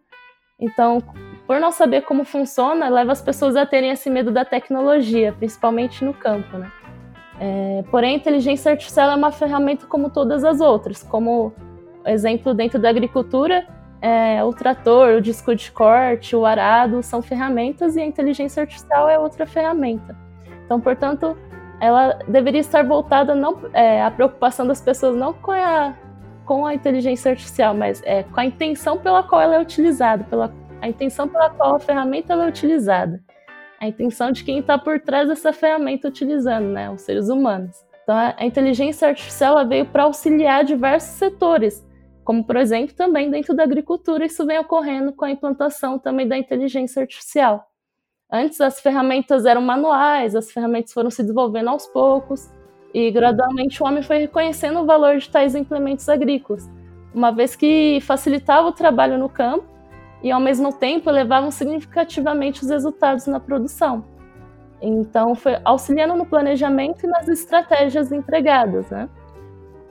Então, 0.60 1.02
por 1.50 1.60
não 1.60 1.72
saber 1.72 2.02
como 2.02 2.24
funciona, 2.24 2.90
leva 2.90 3.12
as 3.12 3.24
pessoas 3.24 3.56
a 3.56 3.66
terem 3.66 3.90
esse 3.90 4.08
medo 4.08 4.30
da 4.30 4.46
tecnologia, 4.46 5.34
principalmente 5.34 6.06
no 6.06 6.14
campo, 6.14 6.60
né? 6.60 6.72
É, 7.40 7.84
porém, 7.90 8.14
a 8.14 8.18
inteligência 8.18 8.72
artificial 8.72 9.10
é 9.10 9.16
uma 9.16 9.32
ferramenta 9.32 9.88
como 9.88 10.12
todas 10.12 10.44
as 10.44 10.62
outras, 10.62 11.02
como 11.02 11.52
exemplo 12.06 12.54
dentro 12.54 12.78
da 12.78 12.88
agricultura, 12.88 13.66
é, 14.00 14.44
o 14.44 14.54
trator, 14.54 15.16
o 15.16 15.22
disco 15.22 15.56
de 15.56 15.72
corte, 15.72 16.36
o 16.36 16.46
arado 16.46 17.02
são 17.02 17.20
ferramentas 17.20 17.96
e 17.96 18.00
a 18.00 18.06
inteligência 18.06 18.62
artificial 18.62 19.10
é 19.10 19.18
outra 19.18 19.48
ferramenta. 19.48 20.16
Então, 20.66 20.80
portanto, 20.80 21.36
ela 21.82 22.20
deveria 22.28 22.62
estar 22.62 22.84
voltada 22.84 23.34
não 23.34 23.60
é, 23.74 24.04
a 24.04 24.12
preocupação 24.12 24.68
das 24.68 24.82
pessoas 24.82 25.16
não 25.16 25.34
com 25.34 25.52
a, 25.52 25.96
com 26.46 26.64
a 26.64 26.76
inteligência 26.76 27.32
artificial, 27.32 27.74
mas 27.74 28.04
é, 28.06 28.22
com 28.22 28.40
a 28.40 28.46
intenção 28.46 29.00
pela 29.00 29.24
qual 29.24 29.42
ela 29.42 29.56
é 29.56 29.60
utilizada, 29.60 30.24
pela 30.26 30.54
a 30.82 30.88
intenção 30.88 31.28
pela 31.28 31.50
qual 31.50 31.76
a 31.76 31.80
ferramenta 31.80 32.34
é 32.34 32.48
utilizada, 32.48 33.22
a 33.80 33.88
intenção 33.88 34.32
de 34.32 34.44
quem 34.44 34.60
está 34.60 34.78
por 34.78 35.00
trás 35.00 35.28
dessa 35.28 35.54
ferramenta 35.54 36.08
utilizando, 36.08 36.68
né, 36.68 36.90
os 36.90 37.02
seres 37.02 37.30
humanos. 37.30 37.76
Então, 38.04 38.16
a 38.16 38.46
inteligência 38.46 39.08
artificial 39.08 39.68
veio 39.68 39.86
para 39.86 40.04
auxiliar 40.04 40.64
diversos 40.64 41.12
setores, 41.12 41.86
como, 42.24 42.44
por 42.44 42.58
exemplo, 42.58 42.96
também 42.96 43.30
dentro 43.32 43.56
da 43.56 43.64
agricultura, 43.64 44.26
isso 44.26 44.46
vem 44.46 44.60
ocorrendo 44.60 45.12
com 45.14 45.26
a 45.26 45.32
implantação 45.32 45.98
também 45.98 46.28
da 46.28 46.38
inteligência 46.38 47.02
artificial. 47.02 47.68
Antes, 48.32 48.62
as 48.62 48.80
ferramentas 48.80 49.46
eram 49.46 49.62
manuais, 49.62 50.36
as 50.36 50.52
ferramentas 50.52 50.94
foram 50.94 51.10
se 51.10 51.24
desenvolvendo 51.24 51.70
aos 51.70 51.88
poucos, 51.88 52.48
e 52.94 53.10
gradualmente 53.12 53.82
o 53.82 53.86
homem 53.86 54.04
foi 54.04 54.18
reconhecendo 54.18 54.80
o 54.80 54.86
valor 54.86 55.18
de 55.18 55.30
tais 55.30 55.56
implementos 55.56 56.08
agrícolas, 56.08 56.70
uma 57.14 57.32
vez 57.32 57.56
que 57.56 58.00
facilitava 58.02 58.68
o 58.68 58.72
trabalho 58.72 59.18
no 59.18 59.30
campo 59.30 59.79
e 60.22 60.32
ao 60.32 60.40
mesmo 60.40 60.74
tempo 60.74 61.10
elevavam 61.10 61.52
significativamente 61.52 62.64
os 62.64 62.70
resultados 62.70 63.26
na 63.28 63.40
produção. 63.40 64.04
Então, 64.82 65.36
foi 65.36 65.58
auxiliando 65.66 66.16
no 66.16 66.26
planejamento 66.26 67.06
e 67.06 67.08
nas 67.08 67.28
estratégias 67.28 68.12
empregadas, 68.12 68.90
né? 68.90 69.10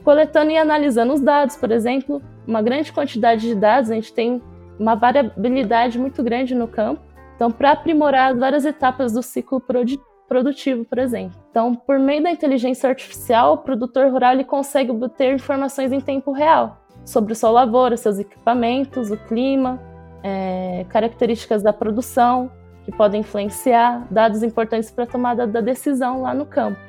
Coletando 0.02 0.50
e 0.50 0.56
analisando 0.56 1.12
os 1.12 1.20
dados, 1.20 1.56
por 1.56 1.70
exemplo, 1.70 2.22
uma 2.46 2.62
grande 2.62 2.92
quantidade 2.92 3.42
de 3.42 3.54
dados, 3.54 3.90
a 3.90 3.94
gente 3.94 4.12
tem 4.12 4.42
uma 4.78 4.94
variabilidade 4.94 5.98
muito 5.98 6.22
grande 6.22 6.54
no 6.54 6.66
campo. 6.66 7.02
Então, 7.36 7.50
para 7.50 7.72
aprimorar 7.72 8.32
as 8.32 8.38
várias 8.38 8.64
etapas 8.64 9.12
do 9.12 9.22
ciclo 9.22 9.60
produtivo, 9.60 10.84
por 10.84 10.98
exemplo. 10.98 11.38
Então, 11.50 11.74
por 11.74 11.98
meio 11.98 12.22
da 12.22 12.30
inteligência 12.30 12.88
artificial, 12.88 13.54
o 13.54 13.58
produtor 13.58 14.10
rural 14.10 14.32
ele 14.32 14.44
consegue 14.44 14.90
obter 14.90 15.34
informações 15.34 15.92
em 15.92 16.00
tempo 16.00 16.32
real 16.32 16.78
sobre 17.04 17.34
sua 17.34 17.50
lavoura, 17.50 17.96
seus 17.96 18.18
equipamentos, 18.18 19.10
o 19.10 19.16
clima, 19.16 19.80
é, 20.22 20.84
características 20.88 21.62
da 21.62 21.72
produção, 21.72 22.50
que 22.84 22.92
podem 22.92 23.20
influenciar, 23.20 24.06
dados 24.10 24.42
importantes 24.42 24.90
para 24.90 25.04
a 25.04 25.06
tomada 25.06 25.46
da 25.46 25.60
decisão 25.60 26.22
lá 26.22 26.32
no 26.32 26.46
campo. 26.46 26.80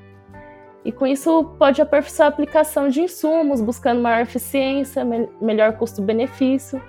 E 0.85 0.91
com 0.91 1.05
isso 1.05 1.43
pode 1.59 1.81
aperfeiçoar 1.81 2.27
a 2.27 2.29
aplicação 2.29 2.87
de 2.87 3.01
insumos, 3.01 3.61
buscando 3.61 4.01
maior 4.01 4.21
eficiência, 4.21 5.03
me 5.03 5.27
melhor 5.41 5.73
custo-benefício. 5.73 6.81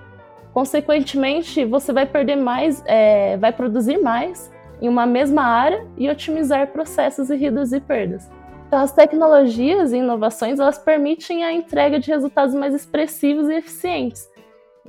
Consequentemente, 0.54 1.64
você 1.64 1.92
vai 1.92 2.06
perder 2.06 2.36
mais, 2.36 2.82
é, 2.86 3.36
vai 3.36 3.52
produzir 3.52 3.98
mais 3.98 4.50
em 4.80 4.88
uma 4.88 5.06
mesma 5.06 5.42
área 5.42 5.86
e 5.96 6.08
otimizar 6.08 6.68
processos 6.68 7.30
e 7.30 7.36
reduzir 7.36 7.80
perdas. 7.80 8.30
Então, 8.68 8.78
as 8.78 8.92
tecnologias 8.92 9.92
e 9.92 9.96
inovações 9.96 10.60
elas 10.60 10.78
permitem 10.78 11.44
a 11.44 11.52
entrega 11.52 11.98
de 11.98 12.08
resultados 12.08 12.54
mais 12.54 12.72
expressivos 12.72 13.48
e 13.48 13.54
eficientes. 13.54 14.29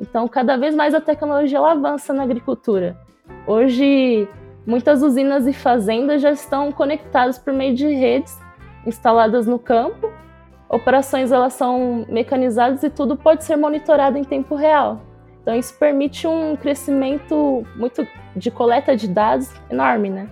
Então, 0.02 0.28
cada 0.28 0.58
vez 0.58 0.76
mais 0.76 0.96
a 0.96 1.00
tecnologia 1.00 1.60
avança 1.60 2.12
na 2.12 2.24
agricultura. 2.24 2.98
Hoje, 3.46 4.28
muitas 4.66 5.04
usinas 5.04 5.46
e 5.46 5.54
fazendas 5.54 6.22
já 6.22 6.32
estão 6.32 6.72
conectadas 6.72 7.38
por 7.38 7.54
meio 7.54 7.76
de 7.76 7.88
redes 7.88 8.38
instaladas 8.86 9.46
no 9.46 9.60
campo. 9.60 10.12
Operações 10.68 11.32
elas 11.32 11.54
são 11.54 12.06
mecanizadas 12.10 12.82
e 12.82 12.90
tudo 12.90 13.16
pode 13.16 13.44
ser 13.44 13.56
monitorado 13.56 14.18
em 14.18 14.24
tempo 14.24 14.56
real. 14.56 15.02
Então 15.42 15.56
isso 15.56 15.78
permite 15.78 16.28
um 16.28 16.56
crescimento 16.56 17.66
muito 17.76 18.08
de 18.36 18.50
coleta 18.50 18.96
de 18.96 19.08
dados 19.08 19.52
enorme, 19.70 20.10
né? 20.10 20.30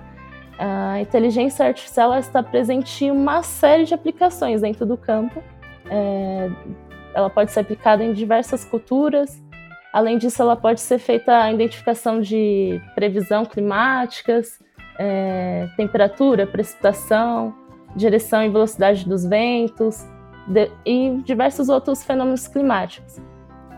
A 0.58 1.00
inteligência 1.00 1.66
artificial 1.66 2.14
está 2.18 2.44
presente 2.44 3.06
em 3.06 3.12
uma 3.12 3.42
série 3.42 3.86
de 3.86 3.94
aplicações 3.94 4.62
dentro 4.62 4.86
do 4.86 4.98
campo. 4.98 5.42
É, 5.90 6.50
ela 7.14 7.30
pode 7.30 7.52
ser 7.52 7.62
aplicada 7.62 8.04
em 8.04 8.14
diversas 8.14 8.64
culturas. 8.66 9.42
Além 9.92 10.18
disso, 10.18 10.42
ela 10.42 10.56
pode 10.56 10.82
ser 10.82 11.00
feita 11.00 11.44
a 11.44 11.52
identificação 11.52 12.22
de 12.22 12.80
previsão 12.94 13.44
climáticas, 13.44 14.60
é, 15.00 15.68
temperatura, 15.76 16.46
precipitação, 16.46 17.56
direção 17.96 18.44
e 18.44 18.50
velocidade 18.50 19.08
dos 19.08 19.26
ventos 19.26 20.06
de, 20.48 20.70
e 20.86 21.22
diversos 21.24 21.70
outros 21.70 22.04
fenômenos 22.04 22.48
climáticos 22.48 23.20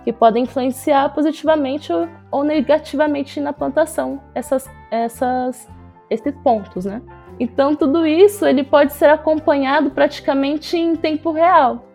que 0.03 0.11
podem 0.11 0.43
influenciar 0.43 1.09
positivamente 1.13 1.91
ou, 2.31 2.43
negativamente 2.43 3.39
na 3.39 3.53
plantação 3.53 4.21
essas, 4.33 4.67
essas, 4.89 5.69
esses 6.09 6.33
pontos, 6.43 6.85
né? 6.85 7.01
Então 7.39 7.75
tudo 7.75 8.05
isso 8.05 8.45
ele 8.45 8.63
pode 8.63 8.93
ser 8.93 9.09
acompanhado 9.09 9.91
praticamente 9.91 10.77
em 10.77 10.95
tempo 10.95 11.31
real. 11.31 11.85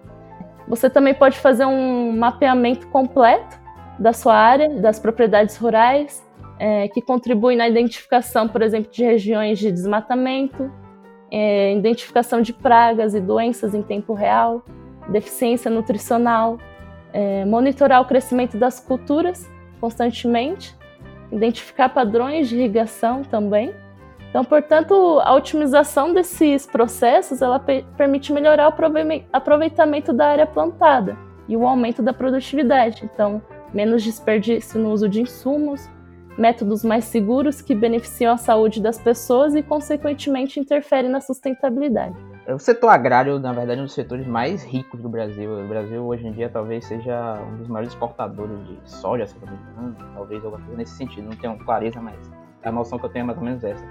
Você 0.68 0.88
também 0.88 1.14
pode 1.14 1.38
fazer 1.38 1.64
um 1.64 2.16
mapeamento 2.16 2.86
completo 2.88 3.65
da 3.98 4.12
sua 4.12 4.34
área, 4.34 4.68
das 4.80 4.98
propriedades 4.98 5.56
rurais, 5.56 6.24
é, 6.58 6.88
que 6.88 7.02
contribui 7.02 7.56
na 7.56 7.68
identificação, 7.68 8.48
por 8.48 8.62
exemplo, 8.62 8.90
de 8.90 9.04
regiões 9.04 9.58
de 9.58 9.70
desmatamento, 9.70 10.70
é, 11.30 11.74
identificação 11.74 12.40
de 12.40 12.52
pragas 12.52 13.14
e 13.14 13.20
doenças 13.20 13.74
em 13.74 13.82
tempo 13.82 14.14
real, 14.14 14.64
deficiência 15.08 15.70
nutricional, 15.70 16.58
é, 17.12 17.44
monitorar 17.44 18.00
o 18.00 18.04
crescimento 18.04 18.56
das 18.56 18.80
culturas 18.80 19.48
constantemente, 19.80 20.76
identificar 21.30 21.88
padrões 21.88 22.48
de 22.48 22.56
irrigação 22.56 23.22
também. 23.22 23.74
Então, 24.30 24.44
portanto, 24.44 25.20
a 25.22 25.34
otimização 25.34 26.12
desses 26.12 26.66
processos 26.66 27.40
ela 27.40 27.58
permite 27.58 28.32
melhorar 28.32 28.68
o 28.68 28.74
aproveitamento 29.32 30.12
da 30.12 30.28
área 30.28 30.46
plantada 30.46 31.16
e 31.48 31.56
o 31.56 31.66
aumento 31.66 32.02
da 32.02 32.12
produtividade. 32.12 33.04
Então, 33.04 33.40
menos 33.76 34.02
desperdício 34.02 34.80
no 34.80 34.90
uso 34.90 35.06
de 35.06 35.20
insumos, 35.20 35.86
métodos 36.38 36.82
mais 36.82 37.04
seguros 37.04 37.60
que 37.60 37.74
beneficiam 37.74 38.32
a 38.32 38.38
saúde 38.38 38.80
das 38.80 38.98
pessoas 38.98 39.54
e, 39.54 39.62
consequentemente, 39.62 40.58
interferem 40.58 41.10
na 41.10 41.20
sustentabilidade. 41.20 42.16
O 42.48 42.58
setor 42.58 42.88
agrário, 42.88 43.38
na 43.38 43.52
verdade, 43.52 43.80
é 43.80 43.82
um 43.82 43.86
dos 43.86 43.94
setores 43.94 44.26
mais 44.26 44.64
ricos 44.64 45.02
do 45.02 45.08
Brasil. 45.08 45.50
O 45.50 45.68
Brasil, 45.68 46.02
hoje 46.02 46.26
em 46.26 46.32
dia, 46.32 46.48
talvez 46.48 46.86
seja 46.86 47.38
um 47.42 47.56
dos 47.58 47.68
maiores 47.68 47.92
exportadores 47.92 48.66
de 48.66 48.78
soja, 48.84 49.26
se 49.26 49.36
não 49.44 49.52
me 49.52 49.58
engano. 49.58 49.96
Talvez 50.14 50.44
alguma 50.44 50.62
coisa 50.62 50.78
nesse 50.78 50.96
sentido. 50.96 51.24
Não 51.28 51.36
tenho 51.36 51.58
clareza, 51.58 52.00
mas 52.00 52.16
a 52.62 52.72
noção 52.72 52.98
que 52.98 53.04
eu 53.04 53.10
tenho 53.10 53.24
é 53.24 53.26
mais 53.26 53.38
ou 53.38 53.44
menos 53.44 53.62
essa. 53.62 53.84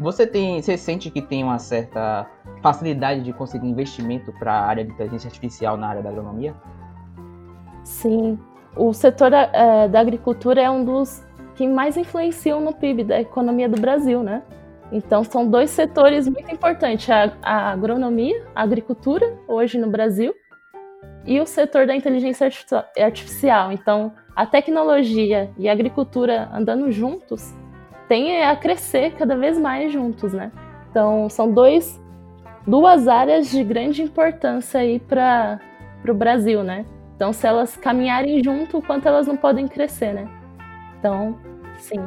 Você 0.00 0.26
tem, 0.26 0.60
você 0.60 0.76
sente 0.76 1.10
que 1.10 1.22
tem 1.22 1.44
uma 1.44 1.58
certa 1.58 2.26
facilidade 2.60 3.22
de 3.22 3.32
conseguir 3.32 3.68
investimento 3.68 4.32
para 4.32 4.52
a 4.52 4.66
área 4.66 4.84
de 4.84 4.90
inteligência 4.90 5.28
artificial 5.28 5.76
na 5.76 5.88
área 5.88 6.02
da 6.02 6.10
agronomia? 6.10 6.54
Sim, 7.84 8.38
o 8.76 8.92
setor 8.92 9.32
é, 9.32 9.88
da 9.88 10.00
agricultura 10.00 10.60
é 10.60 10.70
um 10.70 10.84
dos 10.84 11.24
que 11.54 11.66
mais 11.66 11.96
influenciam 11.96 12.60
no 12.60 12.72
PIB 12.72 13.04
da 13.04 13.20
economia 13.20 13.68
do 13.68 13.80
Brasil, 13.80 14.22
né? 14.22 14.42
Então, 14.90 15.24
são 15.24 15.46
dois 15.48 15.70
setores 15.70 16.28
muito 16.28 16.52
importantes: 16.52 17.08
a, 17.10 17.32
a 17.42 17.72
agronomia, 17.72 18.46
a 18.54 18.62
agricultura, 18.62 19.38
hoje 19.48 19.78
no 19.78 19.90
Brasil, 19.90 20.34
e 21.24 21.40
o 21.40 21.46
setor 21.46 21.86
da 21.86 21.94
inteligência 21.94 22.48
artificial. 22.98 23.72
Então, 23.72 24.12
a 24.34 24.46
tecnologia 24.46 25.50
e 25.58 25.68
a 25.68 25.72
agricultura 25.72 26.48
andando 26.52 26.90
juntos 26.90 27.54
têm 28.08 28.42
a 28.42 28.54
crescer 28.56 29.12
cada 29.14 29.36
vez 29.36 29.58
mais 29.58 29.92
juntos, 29.92 30.32
né? 30.32 30.50
Então, 30.90 31.28
são 31.30 31.50
dois, 31.50 32.00
duas 32.66 33.08
áreas 33.08 33.50
de 33.50 33.62
grande 33.64 34.02
importância 34.02 34.80
aí 34.80 34.98
para 34.98 35.58
o 36.06 36.14
Brasil, 36.14 36.62
né? 36.62 36.84
Então, 37.22 37.32
se 37.32 37.46
elas 37.46 37.76
caminharem 37.76 38.42
junto, 38.42 38.78
o 38.78 38.82
quanto 38.82 39.06
elas 39.06 39.28
não 39.28 39.36
podem 39.36 39.68
crescer, 39.68 40.12
né? 40.12 40.26
Então, 40.98 41.38
sim. 41.78 42.00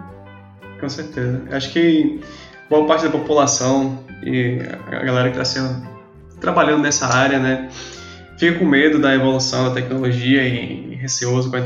Com 0.78 0.90
certeza. 0.90 1.42
Acho 1.52 1.72
que 1.72 2.20
boa 2.70 2.86
parte 2.86 3.06
da 3.06 3.12
população 3.12 4.04
e 4.22 4.60
a 4.88 5.06
galera 5.06 5.32
que 5.32 5.40
está 5.40 5.46
sendo 5.46 5.88
trabalhando 6.42 6.82
nessa 6.82 7.08
área, 7.08 7.40
né, 7.40 7.70
fica 8.38 8.60
com 8.60 8.66
medo 8.66 9.00
da 9.00 9.16
evolução 9.16 9.70
da 9.70 9.76
tecnologia 9.76 10.46
e 10.46 10.96
receoso 10.96 11.50
com 11.50 11.56
a 11.56 11.62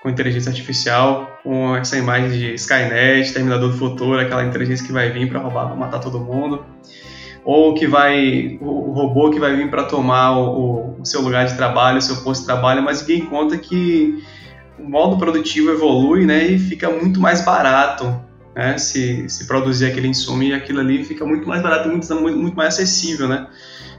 com 0.00 0.08
inteligência 0.08 0.50
artificial, 0.50 1.40
com 1.42 1.74
essa 1.74 1.98
imagem 1.98 2.30
de 2.30 2.54
Skynet, 2.54 3.32
Terminador 3.32 3.72
do 3.72 3.76
Futuro, 3.76 4.20
aquela 4.20 4.44
inteligência 4.44 4.86
que 4.86 4.92
vai 4.92 5.10
vir 5.10 5.28
para 5.28 5.40
roubar, 5.40 5.74
matar 5.74 5.98
todo 5.98 6.20
mundo, 6.20 6.64
ou 7.46 7.74
que 7.74 7.86
vai 7.86 8.58
o 8.60 8.90
robô 8.90 9.30
que 9.30 9.38
vai 9.38 9.54
vir 9.54 9.70
para 9.70 9.84
tomar 9.84 10.36
o, 10.36 10.96
o, 11.00 11.04
seu 11.04 11.22
lugar 11.22 11.46
de 11.46 11.56
trabalho, 11.56 11.98
o 11.98 12.02
seu 12.02 12.16
posto 12.16 12.40
de 12.40 12.46
trabalho, 12.46 12.82
mas 12.82 13.06
ninguém 13.06 13.24
conta 13.24 13.56
que 13.56 14.20
o 14.76 14.82
modo 14.82 15.16
produtivo 15.16 15.70
evolui, 15.70 16.26
né, 16.26 16.44
e 16.44 16.58
fica 16.58 16.90
muito 16.90 17.20
mais 17.20 17.42
barato, 17.42 18.20
né, 18.54 18.76
se, 18.78 19.28
se 19.28 19.46
produzir 19.46 19.86
aquele 19.86 20.08
insumo 20.08 20.42
e 20.42 20.52
aquilo 20.52 20.80
ali 20.80 21.04
fica 21.04 21.24
muito 21.24 21.46
mais 21.48 21.62
barato, 21.62 21.88
muito, 21.88 22.12
muito, 22.20 22.56
mais 22.56 22.74
acessível, 22.74 23.28
né, 23.28 23.46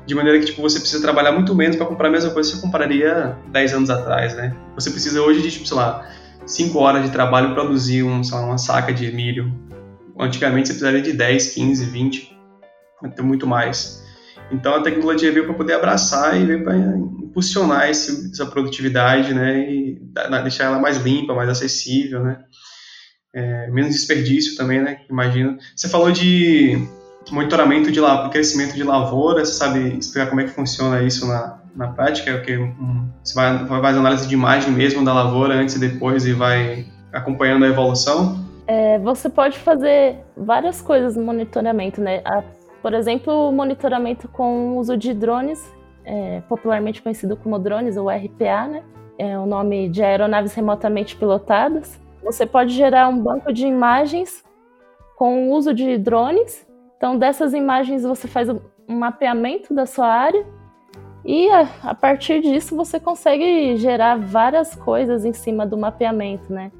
de 0.06 0.14
maneira 0.14 0.40
que 0.40 0.48
tipo 0.48 0.62
você 0.62 0.78
precisa 0.82 1.02
trabalhar 1.02 1.32
muito 1.32 1.56
menos 1.56 1.78
para 1.78 1.86
comprar 1.86 2.10
a 2.10 2.12
mesma 2.12 2.32
coisa 2.32 2.50
que 2.52 2.58
você 2.58 2.62
compraria 2.62 3.38
10 3.48 3.74
anos 3.74 3.90
atrás, 3.90 4.36
né? 4.36 4.56
Você 4.76 4.90
precisa 4.90 5.22
hoje 5.22 5.42
de, 5.42 5.52
tipo, 5.52 5.68
sei 5.68 5.76
lá, 5.76 6.08
5 6.46 6.80
horas 6.80 7.04
de 7.04 7.12
trabalho 7.12 7.48
para 7.48 7.56
produzir 7.56 8.04
um, 8.04 8.22
lá, 8.32 8.46
uma 8.46 8.58
saca 8.58 8.94
de 8.94 9.12
milho. 9.12 9.54
Antigamente 10.18 10.68
você 10.68 10.74
precisaria 10.74 11.02
de 11.02 11.12
10, 11.12 11.54
15, 11.56 11.86
20, 11.86 12.37
até 12.37 12.37
muito 13.22 13.46
mais. 13.46 14.04
Então 14.52 14.76
a 14.76 14.82
tecnologia 14.82 15.32
veio 15.32 15.46
para 15.46 15.54
poder 15.54 15.74
abraçar 15.74 16.40
e 16.40 16.46
veio 16.46 16.64
para 16.64 16.76
impulsionar 16.78 17.90
esse, 17.90 18.32
essa 18.32 18.46
produtividade, 18.46 19.34
né, 19.34 19.60
e 19.70 20.02
deixar 20.42 20.66
ela 20.66 20.80
mais 20.80 20.98
limpa, 20.98 21.34
mais 21.34 21.50
acessível, 21.50 22.24
né, 22.24 22.40
é, 23.34 23.70
menos 23.70 23.94
desperdício 23.94 24.56
também, 24.56 24.82
né, 24.82 25.00
imagina. 25.10 25.58
Você 25.76 25.90
falou 25.90 26.12
de 26.12 26.88
monitoramento 27.32 27.92
de 27.92 28.00
crescimento 28.32 28.74
de 28.74 28.84
lavoura, 28.84 29.46
você 29.46 29.54
sabe 29.54 29.98
explicar 29.98 30.30
como 30.30 30.42
é 30.42 30.46
que 30.46 30.52
funciona 30.52 31.04
isso 31.04 31.28
na, 31.28 31.62
na 31.76 31.88
prática? 31.90 32.32
É 32.32 32.38
que 32.40 32.58
um, 32.58 33.10
você 33.24 33.34
vai, 33.34 33.66
vai 33.66 33.82
fazer 33.82 34.00
análise 34.00 34.28
de 34.28 34.34
imagem 34.34 34.72
mesmo 34.72 35.04
da 35.04 35.14
lavoura 35.14 35.56
antes 35.56 35.76
e 35.76 35.80
depois 35.80 36.26
e 36.26 36.34
vai 36.34 36.86
acompanhando 37.12 37.66
a 37.66 37.68
evolução? 37.68 38.46
É, 38.66 39.00
você 39.00 39.30
pode 39.30 39.58
fazer 39.60 40.18
várias 40.36 40.82
coisas 40.82 41.16
no 41.16 41.24
monitoramento, 41.24 42.02
né? 42.02 42.22
A, 42.26 42.44
por 42.82 42.94
exemplo, 42.94 43.52
monitoramento 43.52 44.28
com 44.28 44.74
o 44.74 44.78
uso 44.78 44.98
de 44.98 45.14
drones, 45.14 45.74
é, 46.06 46.42
popularmente 46.42 47.02
conhecido 47.02 47.36
como 47.36 47.60
drones, 47.60 47.98
ou 47.98 48.10
RPA, 48.10 48.68
né? 48.68 48.84
É 49.18 49.38
o 49.38 49.46
nome 49.46 49.90
de 49.90 50.04
aeronaves 50.04 50.54
remotamente 50.54 51.16
pilotadas. 51.16 52.00
Você 52.24 52.46
pode 52.46 52.74
gerar 52.74 53.08
um 53.08 53.20
banco 53.20 53.52
de 53.52 53.66
imagens 53.66 54.44
com 55.16 55.50
o 55.50 55.54
uso 55.54 55.74
de 55.74 55.98
drones 55.98 56.68
então, 56.98 57.18
dessas 57.18 57.54
imagens 57.54 58.04
você 58.04 58.28
faz 58.28 58.50
um 58.50 58.60
mapeamento 58.88 59.74
da 59.74 59.86
sua 59.86 60.08
área 60.08 60.46
e 61.24 61.48
a, 61.50 61.68
a, 61.84 61.96
partir 61.96 62.42
disso 62.42 62.76
você 62.76 63.00
consegue 63.00 63.78
gerar 63.78 64.18
várias 64.18 64.76
coisas 64.76 65.24
em 65.24 65.34
cima 65.34 65.66
do 65.66 65.78
mapeamento, 65.78 66.52
né? 66.52 66.72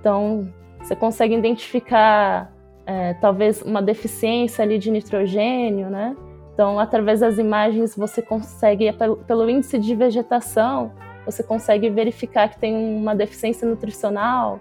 Então, 0.00 0.50
você 0.80 0.96
consegue 0.96 1.34
identificar 1.34 2.50
é, 2.86 3.14
talvez 3.14 3.60
uma 3.62 3.82
deficiência 3.82 4.62
ali 4.62 4.78
de 4.78 4.90
nitrogênio, 4.90 5.90
né? 5.90 6.16
Então, 6.54 6.78
através 6.78 7.20
das 7.20 7.36
imagens, 7.36 7.94
você 7.94 8.22
consegue, 8.22 8.90
pelo, 8.92 9.16
pelo 9.16 9.50
índice 9.50 9.78
de 9.78 9.94
vegetação, 9.94 10.92
você 11.26 11.42
consegue 11.42 11.90
verificar 11.90 12.48
que 12.48 12.58
tem 12.58 12.74
uma 12.74 13.14
deficiência 13.14 13.68
nutricional, 13.68 14.60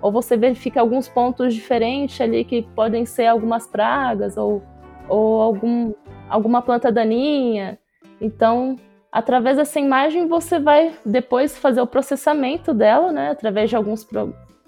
ou 0.00 0.12
você 0.12 0.36
verifica 0.36 0.80
alguns 0.80 1.08
pontos 1.08 1.54
diferentes 1.54 2.20
ali 2.20 2.44
que 2.44 2.62
podem 2.74 3.06
ser 3.06 3.26
algumas 3.26 3.66
pragas 3.66 4.36
ou, 4.36 4.62
ou 5.08 5.40
algum, 5.40 5.94
alguma 6.28 6.60
planta 6.60 6.92
daninha. 6.92 7.78
Então, 8.20 8.76
através 9.10 9.56
dessa 9.56 9.80
imagem, 9.80 10.28
você 10.28 10.60
vai 10.60 10.92
depois 11.04 11.56
fazer 11.56 11.80
o 11.80 11.86
processamento 11.86 12.74
dela, 12.74 13.10
né, 13.10 13.30
através 13.30 13.70
de 13.70 13.76
alguns 13.76 14.04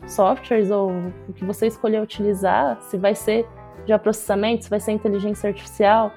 softwares 0.06 0.70
ou 0.70 0.90
o 1.28 1.32
que 1.32 1.44
você 1.44 1.66
escolher 1.66 2.02
utilizar, 2.02 2.80
se 2.82 2.96
vai 2.96 3.14
ser 3.14 3.46
de 3.84 3.96
processamento, 3.99 4.64
se 4.64 4.70
vai 4.70 4.80
ser 4.80 4.92
inteligência 4.92 5.49
artificial, 5.49 6.12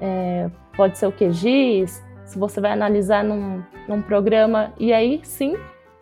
é, 0.00 0.50
pode 0.76 0.98
ser 0.98 1.06
o 1.06 1.12
QGIS, 1.12 2.02
se 2.24 2.38
você 2.38 2.60
vai 2.60 2.72
analisar 2.72 3.22
num, 3.22 3.62
num 3.88 4.00
programa, 4.00 4.72
e 4.78 4.92
aí 4.92 5.20
sim, 5.22 5.56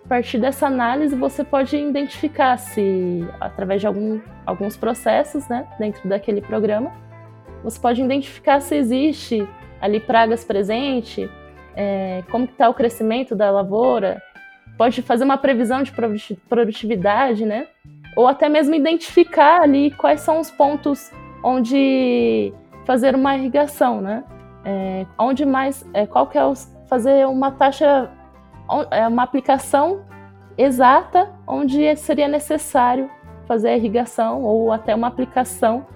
a 0.04 0.08
partir 0.08 0.38
dessa 0.38 0.66
análise 0.66 1.14
você 1.14 1.44
pode 1.44 1.76
identificar 1.76 2.56
se, 2.56 3.26
através 3.40 3.80
de 3.80 3.86
algum, 3.86 4.20
alguns 4.46 4.76
processos 4.76 5.48
né, 5.48 5.66
dentro 5.78 6.08
daquele 6.08 6.40
programa, 6.40 6.92
você 7.62 7.78
pode 7.78 8.02
identificar 8.02 8.60
se 8.60 8.74
existe 8.74 9.46
ali 9.80 10.00
pragas 10.00 10.44
presentes, 10.44 11.28
é, 11.76 12.22
como 12.30 12.44
está 12.44 12.68
o 12.68 12.74
crescimento 12.74 13.34
da 13.34 13.50
lavoura, 13.50 14.22
pode 14.80 15.02
fazer 15.02 15.24
uma 15.24 15.36
previsão 15.36 15.82
de 15.82 15.92
produtividade, 16.48 17.44
né? 17.44 17.66
Ou 18.16 18.26
até 18.26 18.48
mesmo 18.48 18.74
identificar 18.74 19.60
ali 19.60 19.90
quais 19.90 20.22
são 20.22 20.40
os 20.40 20.50
pontos 20.50 21.12
onde 21.44 22.50
fazer 22.86 23.14
uma 23.14 23.36
irrigação, 23.36 24.00
né? 24.00 24.24
É, 24.64 25.04
onde 25.18 25.44
mais, 25.44 25.86
é, 25.92 26.06
qual 26.06 26.26
que 26.28 26.38
é 26.38 26.44
os, 26.46 26.66
fazer 26.88 27.26
uma 27.26 27.50
taxa, 27.50 28.10
é 28.90 29.06
uma 29.06 29.22
aplicação 29.22 30.00
exata 30.56 31.30
onde 31.46 31.94
seria 31.96 32.26
necessário 32.26 33.10
fazer 33.46 33.68
a 33.68 33.76
irrigação 33.76 34.42
ou 34.42 34.72
até 34.72 34.94
uma 34.94 35.08
aplicação 35.08 35.86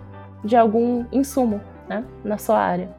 de 0.44 0.56
algum 0.56 1.06
insumo, 1.10 1.58
né, 1.88 2.04
na 2.22 2.36
sua 2.36 2.58
área. 2.58 2.94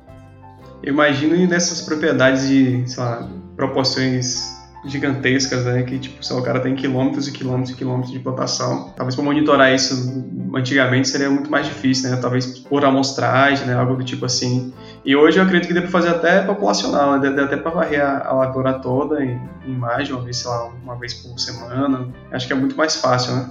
Imagino 0.82 1.36
nessas 1.48 1.84
propriedades 1.84 2.48
de, 2.48 2.86
lá, 2.98 3.30
proporções 3.56 4.55
gigantescas, 4.86 5.66
né? 5.66 5.84
Que, 5.84 6.00
tipo, 6.00 6.22
o 6.34 6.42
cara 6.42 6.60
tem 6.60 6.76
quilômetros 6.76 7.28
e 7.28 7.32
quilômetros 7.32 7.72
e 7.72 7.78
quilômetros 7.78 8.12
de 8.12 8.20
plantação. 8.20 8.94
Talvez 8.96 9.16
para 9.16 9.24
monitorar 9.24 9.74
isso 9.74 10.26
antigamente 10.54 11.08
seria 11.08 11.30
muito 11.30 11.50
mais 11.50 11.66
difícil, 11.66 12.10
né? 12.10 12.18
Talvez 12.18 12.60
por 12.60 12.84
amostragem, 12.86 13.66
né? 13.68 13.76
Algo 13.76 13.96
do 13.96 14.04
tipo 14.04 14.26
assim. 14.26 14.74
E 15.04 15.16
hoje 15.16 15.40
eu 15.40 15.44
acredito 15.44 15.74
que 15.74 15.82
para 15.82 15.90
fazer 15.90 16.10
até 16.10 16.42
populacional, 16.42 17.20
né? 17.20 17.30
Dê 17.30 17.42
até 17.42 17.58
para 17.58 17.72
varrer 17.72 18.02
a, 18.02 18.28
a 18.28 18.34
lavoura 18.34 18.74
toda 18.74 19.24
em, 19.24 19.40
em 19.66 19.72
imagem, 19.72 20.14
uma 20.14 20.24
vez, 20.24 20.38
sei 20.38 20.50
lá, 20.50 20.66
uma 20.84 20.96
vez 20.96 21.14
por 21.14 21.38
semana. 21.40 22.08
Acho 22.32 22.48
que 22.48 22.54
é 22.54 22.56
muito 22.56 22.78
mais 22.78 22.96
fácil, 22.96 23.36
né? 23.36 23.50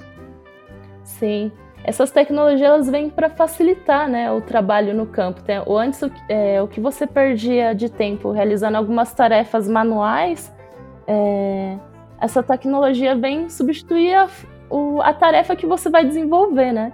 Sim. 1.04 1.52
Essas 1.84 2.10
tecnologias 2.10 2.62
elas 2.62 2.88
vêm 2.88 3.10
para 3.10 3.28
facilitar 3.28 4.08
né, 4.08 4.32
o 4.32 4.40
trabalho 4.40 4.94
no 4.94 5.04
campo. 5.04 5.42
O 5.66 5.76
antes, 5.76 6.00
é, 6.30 6.60
o 6.62 6.66
que 6.66 6.80
você 6.80 7.06
perdia 7.06 7.74
de 7.74 7.90
tempo 7.90 8.32
realizando 8.32 8.78
algumas 8.78 9.12
tarefas 9.12 9.68
manuais, 9.68 10.50
é, 11.06 11.78
essa 12.20 12.42
tecnologia 12.42 13.14
vem 13.14 13.48
substituir 13.48 14.14
a, 14.14 14.28
o, 14.70 15.00
a 15.02 15.12
tarefa 15.12 15.56
que 15.56 15.66
você 15.66 15.90
vai 15.90 16.04
desenvolver, 16.04 16.72
né? 16.72 16.92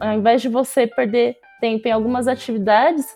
Ao 0.00 0.12
invés 0.14 0.42
de 0.42 0.48
você 0.48 0.86
perder 0.86 1.36
tempo 1.60 1.86
em 1.86 1.92
algumas 1.92 2.26
atividades, 2.26 3.14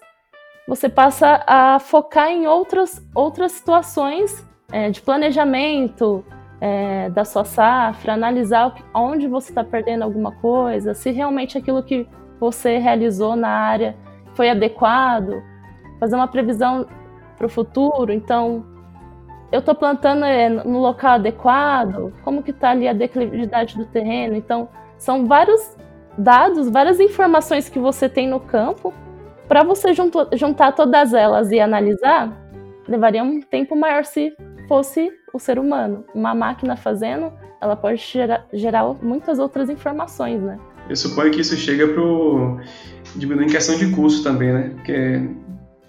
você 0.69 0.89
passa 0.89 1.43
a 1.47 1.79
focar 1.79 2.29
em 2.29 2.47
outras, 2.47 3.05
outras 3.15 3.53
situações 3.53 4.47
é, 4.71 4.91
de 4.91 5.01
planejamento 5.01 6.25
é, 6.61 7.09
da 7.11 7.25
sua 7.25 7.45
safra, 7.45 8.13
analisar 8.13 8.75
onde 8.95 9.27
você 9.27 9.51
está 9.51 9.65
perdendo 9.65 10.03
alguma 10.03 10.33
coisa, 10.33 10.95
se 10.95 11.11
realmente 11.11 11.59
aquilo 11.59 11.83
que 11.83 12.07
você 12.39 12.79
realizou 12.79 13.35
na 13.35 13.49
área 13.49 13.97
foi 14.35 14.49
adequado, 14.49 15.43
fazer 15.99 16.15
uma 16.15 16.29
previsão 16.29 16.87
para 17.37 17.47
o 17.47 17.51
futuro. 17.51 18.13
Então, 18.13 18.65
eu 19.53 19.59
estou 19.59 19.75
plantando 19.75 20.25
é, 20.25 20.49
no 20.49 20.79
local 20.79 21.13
adequado? 21.13 22.13
Como 22.23 22.43
que 22.43 22.51
está 22.51 22.71
ali 22.71 22.87
a 22.87 22.93
declividade 22.93 23.77
do 23.77 23.85
terreno? 23.85 24.35
Então, 24.37 24.69
são 24.97 25.27
vários 25.27 25.77
dados, 26.17 26.71
várias 26.71 27.01
informações 27.01 27.69
que 27.69 27.79
você 27.79 28.09
tem 28.09 28.29
no 28.29 28.41
campo. 28.41 28.93
Para 29.49 29.65
você 29.65 29.93
junto, 29.93 30.29
juntar 30.35 30.73
todas 30.73 31.13
elas 31.13 31.51
e 31.51 31.59
analisar, 31.59 32.33
levaria 32.87 33.23
um 33.23 33.41
tempo 33.41 33.75
maior 33.75 34.05
se 34.05 34.33
fosse 34.69 35.11
o 35.33 35.39
ser 35.39 35.59
humano. 35.59 36.05
Uma 36.15 36.35
máquina 36.35 36.77
fazendo, 36.77 37.33
ela 37.61 37.75
pode 37.75 37.97
gerar, 37.97 38.47
gerar 38.53 38.85
muitas 39.03 39.39
outras 39.39 39.69
informações, 39.69 40.41
né? 40.41 40.59
Eu 40.89 40.97
suponho 40.97 41.31
que 41.31 41.41
isso 41.41 41.57
chega 41.57 41.87
para 41.89 42.03
diminuir 43.17 43.47
em 43.47 43.49
questão 43.49 43.77
de 43.77 43.91
custo 43.93 44.23
também, 44.23 44.53
né? 44.53 44.73
Porque 44.75 45.29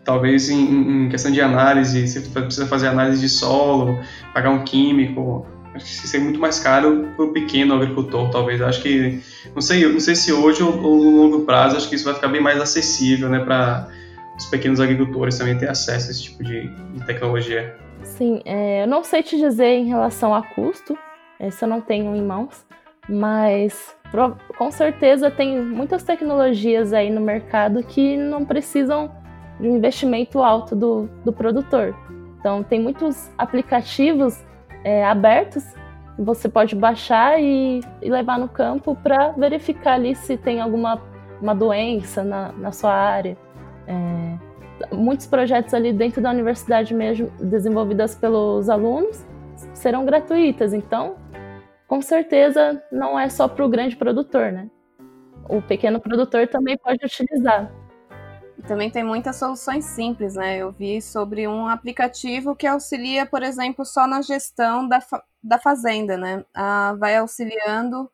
Talvez 0.03 0.49
em, 0.49 1.05
em, 1.05 1.09
questão 1.09 1.31
de 1.31 1.41
análise, 1.41 2.07
você 2.07 2.21
precisa 2.21 2.65
fazer 2.65 2.87
análise 2.87 3.21
de 3.21 3.29
solo, 3.29 3.99
pagar 4.33 4.49
um 4.49 4.63
químico, 4.63 5.45
acho 5.75 5.85
que 5.85 6.05
isso 6.05 6.15
é 6.15 6.19
muito 6.19 6.39
mais 6.39 6.59
caro 6.59 7.07
para 7.15 7.25
o 7.25 7.31
pequeno 7.31 7.75
agricultor, 7.75 8.29
talvez. 8.31 8.61
Acho 8.61 8.81
que, 8.81 9.21
não 9.53 9.61
sei, 9.61 9.87
não 9.87 9.99
sei 9.99 10.15
se 10.15 10.33
hoje 10.33 10.63
ou, 10.63 10.81
ou 10.81 11.03
no 11.03 11.21
longo 11.21 11.41
prazo, 11.41 11.77
acho 11.77 11.87
que 11.87 11.95
isso 11.95 12.05
vai 12.05 12.15
ficar 12.15 12.29
bem 12.29 12.41
mais 12.41 12.59
acessível, 12.59 13.29
né, 13.29 13.39
para 13.39 13.87
os 14.37 14.45
pequenos 14.45 14.79
agricultores 14.79 15.37
também 15.37 15.57
ter 15.57 15.69
acesso 15.69 16.07
a 16.07 16.11
esse 16.11 16.23
tipo 16.23 16.43
de, 16.43 16.67
de 16.67 17.05
tecnologia. 17.05 17.77
Sim, 18.03 18.41
é, 18.45 18.83
eu 18.83 18.87
não 18.87 19.03
sei 19.03 19.21
te 19.21 19.37
dizer 19.37 19.69
em 19.69 19.85
relação 19.85 20.33
a 20.33 20.41
custo, 20.41 20.97
isso 21.39 21.63
eu 21.63 21.69
não 21.69 21.79
tenho 21.79 22.15
em 22.15 22.23
mãos, 22.23 22.65
mas 23.07 23.95
com 24.57 24.71
certeza 24.71 25.31
tem 25.31 25.61
muitas 25.61 26.03
tecnologias 26.03 26.91
aí 26.91 27.09
no 27.09 27.21
mercado 27.21 27.81
que 27.83 28.17
não 28.17 28.43
precisam 28.43 29.09
de 29.61 29.69
um 29.69 29.77
investimento 29.77 30.41
alto 30.41 30.75
do, 30.75 31.09
do 31.23 31.31
produtor. 31.31 31.95
Então, 32.39 32.63
tem 32.63 32.81
muitos 32.81 33.29
aplicativos 33.37 34.43
é, 34.83 35.05
abertos 35.05 35.63
que 36.15 36.21
você 36.21 36.49
pode 36.49 36.75
baixar 36.75 37.39
e, 37.39 37.81
e 38.01 38.09
levar 38.09 38.39
no 38.39 38.49
campo 38.49 38.95
para 38.95 39.29
verificar 39.31 39.93
ali 39.93 40.15
se 40.15 40.35
tem 40.35 40.59
alguma 40.59 40.99
uma 41.41 41.55
doença 41.55 42.23
na, 42.23 42.51
na 42.51 42.71
sua 42.71 42.93
área. 42.93 43.35
É, 43.87 44.95
muitos 44.95 45.25
projetos 45.25 45.73
ali 45.73 45.91
dentro 45.91 46.21
da 46.21 46.29
universidade 46.29 46.93
mesmo, 46.93 47.31
desenvolvidas 47.39 48.15
pelos 48.15 48.69
alunos, 48.69 49.25
serão 49.73 50.05
gratuitas. 50.05 50.73
Então, 50.73 51.15
com 51.87 52.01
certeza, 52.01 52.81
não 52.91 53.19
é 53.19 53.27
só 53.27 53.47
para 53.47 53.65
o 53.65 53.69
grande 53.69 53.95
produtor, 53.95 54.51
né? 54.51 54.69
O 55.49 55.61
pequeno 55.61 55.99
produtor 55.99 56.47
também 56.47 56.77
pode 56.77 57.03
utilizar. 57.03 57.71
Também 58.67 58.89
tem 58.89 59.03
muitas 59.03 59.35
soluções 59.35 59.85
simples, 59.85 60.35
né? 60.35 60.57
Eu 60.57 60.71
vi 60.71 61.01
sobre 61.01 61.47
um 61.47 61.67
aplicativo 61.67 62.55
que 62.55 62.67
auxilia, 62.67 63.25
por 63.25 63.43
exemplo, 63.43 63.85
só 63.85 64.07
na 64.07 64.21
gestão 64.21 64.87
da, 64.87 65.01
fa 65.01 65.23
da 65.43 65.57
fazenda, 65.57 66.17
né? 66.17 66.45
Ah, 66.53 66.95
vai 66.99 67.17
auxiliando 67.17 68.09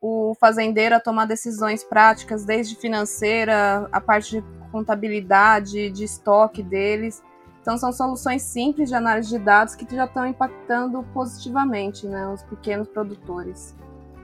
o 0.00 0.34
fazendeiro 0.38 0.94
a 0.94 1.00
tomar 1.00 1.26
decisões 1.26 1.82
práticas, 1.82 2.44
desde 2.44 2.76
financeira, 2.76 3.88
a 3.90 4.00
parte 4.00 4.40
de 4.40 4.44
contabilidade, 4.70 5.90
de 5.90 6.04
estoque 6.04 6.62
deles. 6.62 7.22
Então, 7.60 7.76
são 7.76 7.92
soluções 7.92 8.42
simples 8.42 8.88
de 8.88 8.94
análise 8.94 9.28
de 9.28 9.38
dados 9.38 9.74
que 9.74 9.92
já 9.92 10.04
estão 10.04 10.24
impactando 10.24 11.02
positivamente 11.12 12.06
né, 12.06 12.28
os 12.28 12.42
pequenos 12.44 12.86
produtores. 12.86 13.74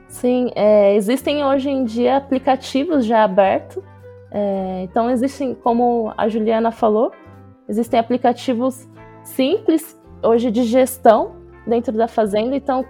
Sim, 0.07 0.51
é, 0.55 0.95
existem 0.95 1.43
hoje 1.43 1.69
em 1.69 1.83
dia 1.83 2.17
aplicativos 2.17 3.05
já 3.05 3.23
abertos 3.23 3.83
é, 4.33 4.81
então, 4.81 5.11
existem, 5.11 5.53
como 5.53 6.11
a 6.17 6.27
Juliana 6.27 6.71
falou, 6.71 7.11
existem 7.69 7.99
aplicativos 7.99 8.89
simples 9.23 10.01
hoje 10.23 10.49
de 10.49 10.63
gestão 10.63 11.35
dentro 11.67 11.93
da 11.93 12.07
fazenda. 12.07 12.55
Então, 12.55 12.83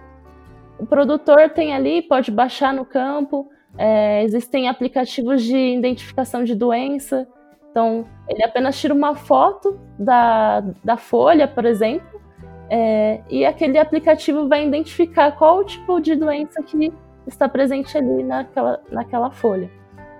o 0.79 0.85
produtor 0.85 1.49
tem 1.49 1.73
ali, 1.73 2.01
pode 2.01 2.31
baixar 2.31 2.73
no 2.73 2.85
campo. 2.85 3.49
É, 3.77 4.23
existem 4.23 4.69
aplicativos 4.69 5.43
de 5.43 5.57
identificação 5.57 6.45
de 6.45 6.55
doença. 6.55 7.27
Então, 7.69 8.05
ele 8.29 8.43
apenas 8.43 8.79
tira 8.79 8.93
uma 8.93 9.13
foto 9.13 9.77
da, 9.99 10.61
da 10.83 10.95
folha, 10.95 11.47
por 11.47 11.65
exemplo, 11.65 12.21
é, 12.69 13.21
e 13.29 13.45
aquele 13.45 13.77
aplicativo 13.77 14.47
vai 14.47 14.65
identificar 14.65 15.31
qual 15.33 15.59
o 15.59 15.63
tipo 15.65 15.99
de 15.99 16.15
doença 16.15 16.61
que 16.63 16.93
está 17.27 17.49
presente 17.49 17.97
ali 17.97 18.23
naquela, 18.23 18.79
naquela 18.91 19.31
folha. 19.31 19.69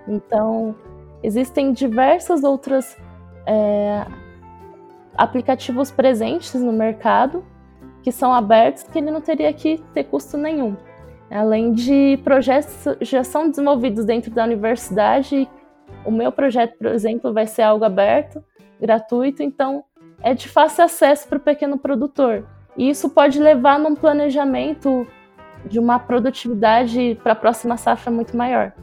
Então, 0.06 0.74
Existem 1.24 1.72
diversas 1.72 2.44
outras 2.44 2.98
é, 3.46 4.04
aplicativos 5.16 5.90
presentes 5.90 6.54
no 6.54 6.70
mercado 6.70 7.42
que 8.02 8.12
são 8.12 8.30
abertos 8.30 8.82
que 8.82 8.98
ele 8.98 9.10
não 9.10 9.22
teria 9.22 9.50
que 9.50 9.78
ter 9.94 10.04
custo 10.04 10.36
nenhum. 10.36 10.76
além 11.30 11.72
de 11.72 12.18
projetos 12.22 12.84
que 12.98 13.06
já 13.06 13.24
são 13.24 13.48
desenvolvidos 13.48 14.04
dentro 14.04 14.30
da 14.30 14.44
universidade. 14.44 15.48
O 16.04 16.10
meu 16.10 16.30
projeto, 16.30 16.76
por 16.76 16.88
exemplo, 16.88 17.32
vai 17.32 17.46
ser 17.46 17.62
algo 17.62 17.86
aberto, 17.86 18.44
gratuito, 18.78 19.42
então 19.42 19.82
é 20.20 20.34
de 20.34 20.46
fácil 20.46 20.84
acesso 20.84 21.26
para 21.26 21.38
o 21.38 21.40
pequeno 21.40 21.78
produtor. 21.78 22.46
E 22.76 22.90
isso 22.90 23.08
pode 23.08 23.40
levar 23.40 23.78
num 23.78 23.94
planejamento 23.94 25.06
de 25.64 25.78
uma 25.78 25.98
produtividade 25.98 27.18
para 27.22 27.32
a 27.32 27.36
próxima 27.36 27.78
safra 27.78 28.10
muito 28.12 28.36
maior. 28.36 28.74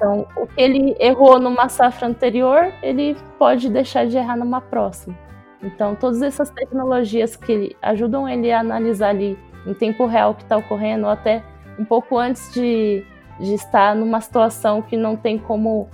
Então, 0.00 0.26
o 0.34 0.46
que 0.46 0.58
ele 0.58 0.96
errou 0.98 1.38
numa 1.38 1.68
safra 1.68 2.08
anterior, 2.08 2.72
ele 2.82 3.14
pode 3.38 3.68
deixar 3.68 4.06
de 4.06 4.16
errar 4.16 4.34
numa 4.34 4.58
próxima. 4.58 5.14
Então, 5.62 5.94
todas 5.94 6.22
essas 6.22 6.48
tecnologias 6.48 7.36
que 7.36 7.76
ajudam 7.82 8.26
ele 8.26 8.50
a 8.50 8.60
analisar 8.60 9.10
ali 9.10 9.38
em 9.66 9.74
tempo 9.74 10.06
real 10.06 10.30
o 10.30 10.34
que 10.34 10.42
está 10.42 10.56
ocorrendo, 10.56 11.04
ou 11.04 11.12
até 11.12 11.44
um 11.78 11.84
pouco 11.84 12.16
antes 12.16 12.50
de, 12.54 13.04
de 13.38 13.52
estar 13.52 13.94
numa 13.94 14.22
situação 14.22 14.80
que 14.80 14.96
não 14.96 15.16
tem 15.16 15.38
como 15.38 15.86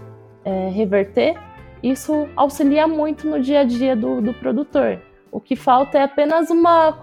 é, 0.44 0.68
reverter, 0.68 1.36
isso 1.82 2.28
auxilia 2.36 2.86
muito 2.86 3.28
no 3.28 3.40
dia 3.40 3.62
a 3.62 3.64
dia 3.64 3.96
do, 3.96 4.22
do 4.22 4.32
produtor. 4.32 5.00
O 5.32 5.40
que 5.40 5.56
falta 5.56 5.98
é 5.98 6.04
apenas 6.04 6.48
uma, 6.48 6.96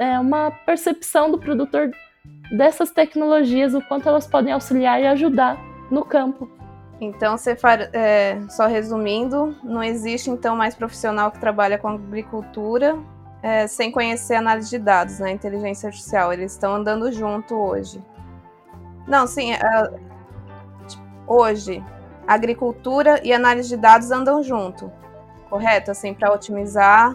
é, 0.00 0.18
uma 0.18 0.50
percepção 0.66 1.30
do 1.30 1.38
produtor 1.38 1.92
dessas 2.50 2.90
tecnologias, 2.90 3.72
o 3.72 3.80
quanto 3.82 4.08
elas 4.08 4.26
podem 4.26 4.52
auxiliar 4.52 5.00
e 5.00 5.06
ajudar 5.06 5.69
no 5.90 6.04
campo. 6.04 6.48
Então, 7.00 7.36
você 7.36 7.56
é, 7.92 8.38
só 8.50 8.66
resumindo, 8.66 9.56
não 9.64 9.82
existe 9.82 10.28
então 10.30 10.54
mais 10.54 10.74
profissional 10.74 11.30
que 11.30 11.38
trabalha 11.38 11.78
com 11.78 11.88
agricultura 11.88 12.98
é, 13.42 13.66
sem 13.66 13.90
conhecer 13.90 14.34
análise 14.34 14.68
de 14.68 14.78
dados, 14.78 15.18
né? 15.18 15.30
Inteligência 15.30 15.86
artificial. 15.88 16.32
Eles 16.32 16.52
estão 16.52 16.74
andando 16.74 17.10
junto 17.10 17.54
hoje. 17.54 18.02
Não, 19.06 19.26
sim. 19.26 19.52
É, 19.52 19.58
hoje, 21.26 21.82
agricultura 22.26 23.20
e 23.24 23.32
análise 23.32 23.70
de 23.70 23.76
dados 23.78 24.10
andam 24.10 24.42
junto, 24.42 24.92
correto? 25.48 25.90
Assim, 25.90 26.12
para 26.12 26.32
otimizar 26.32 27.14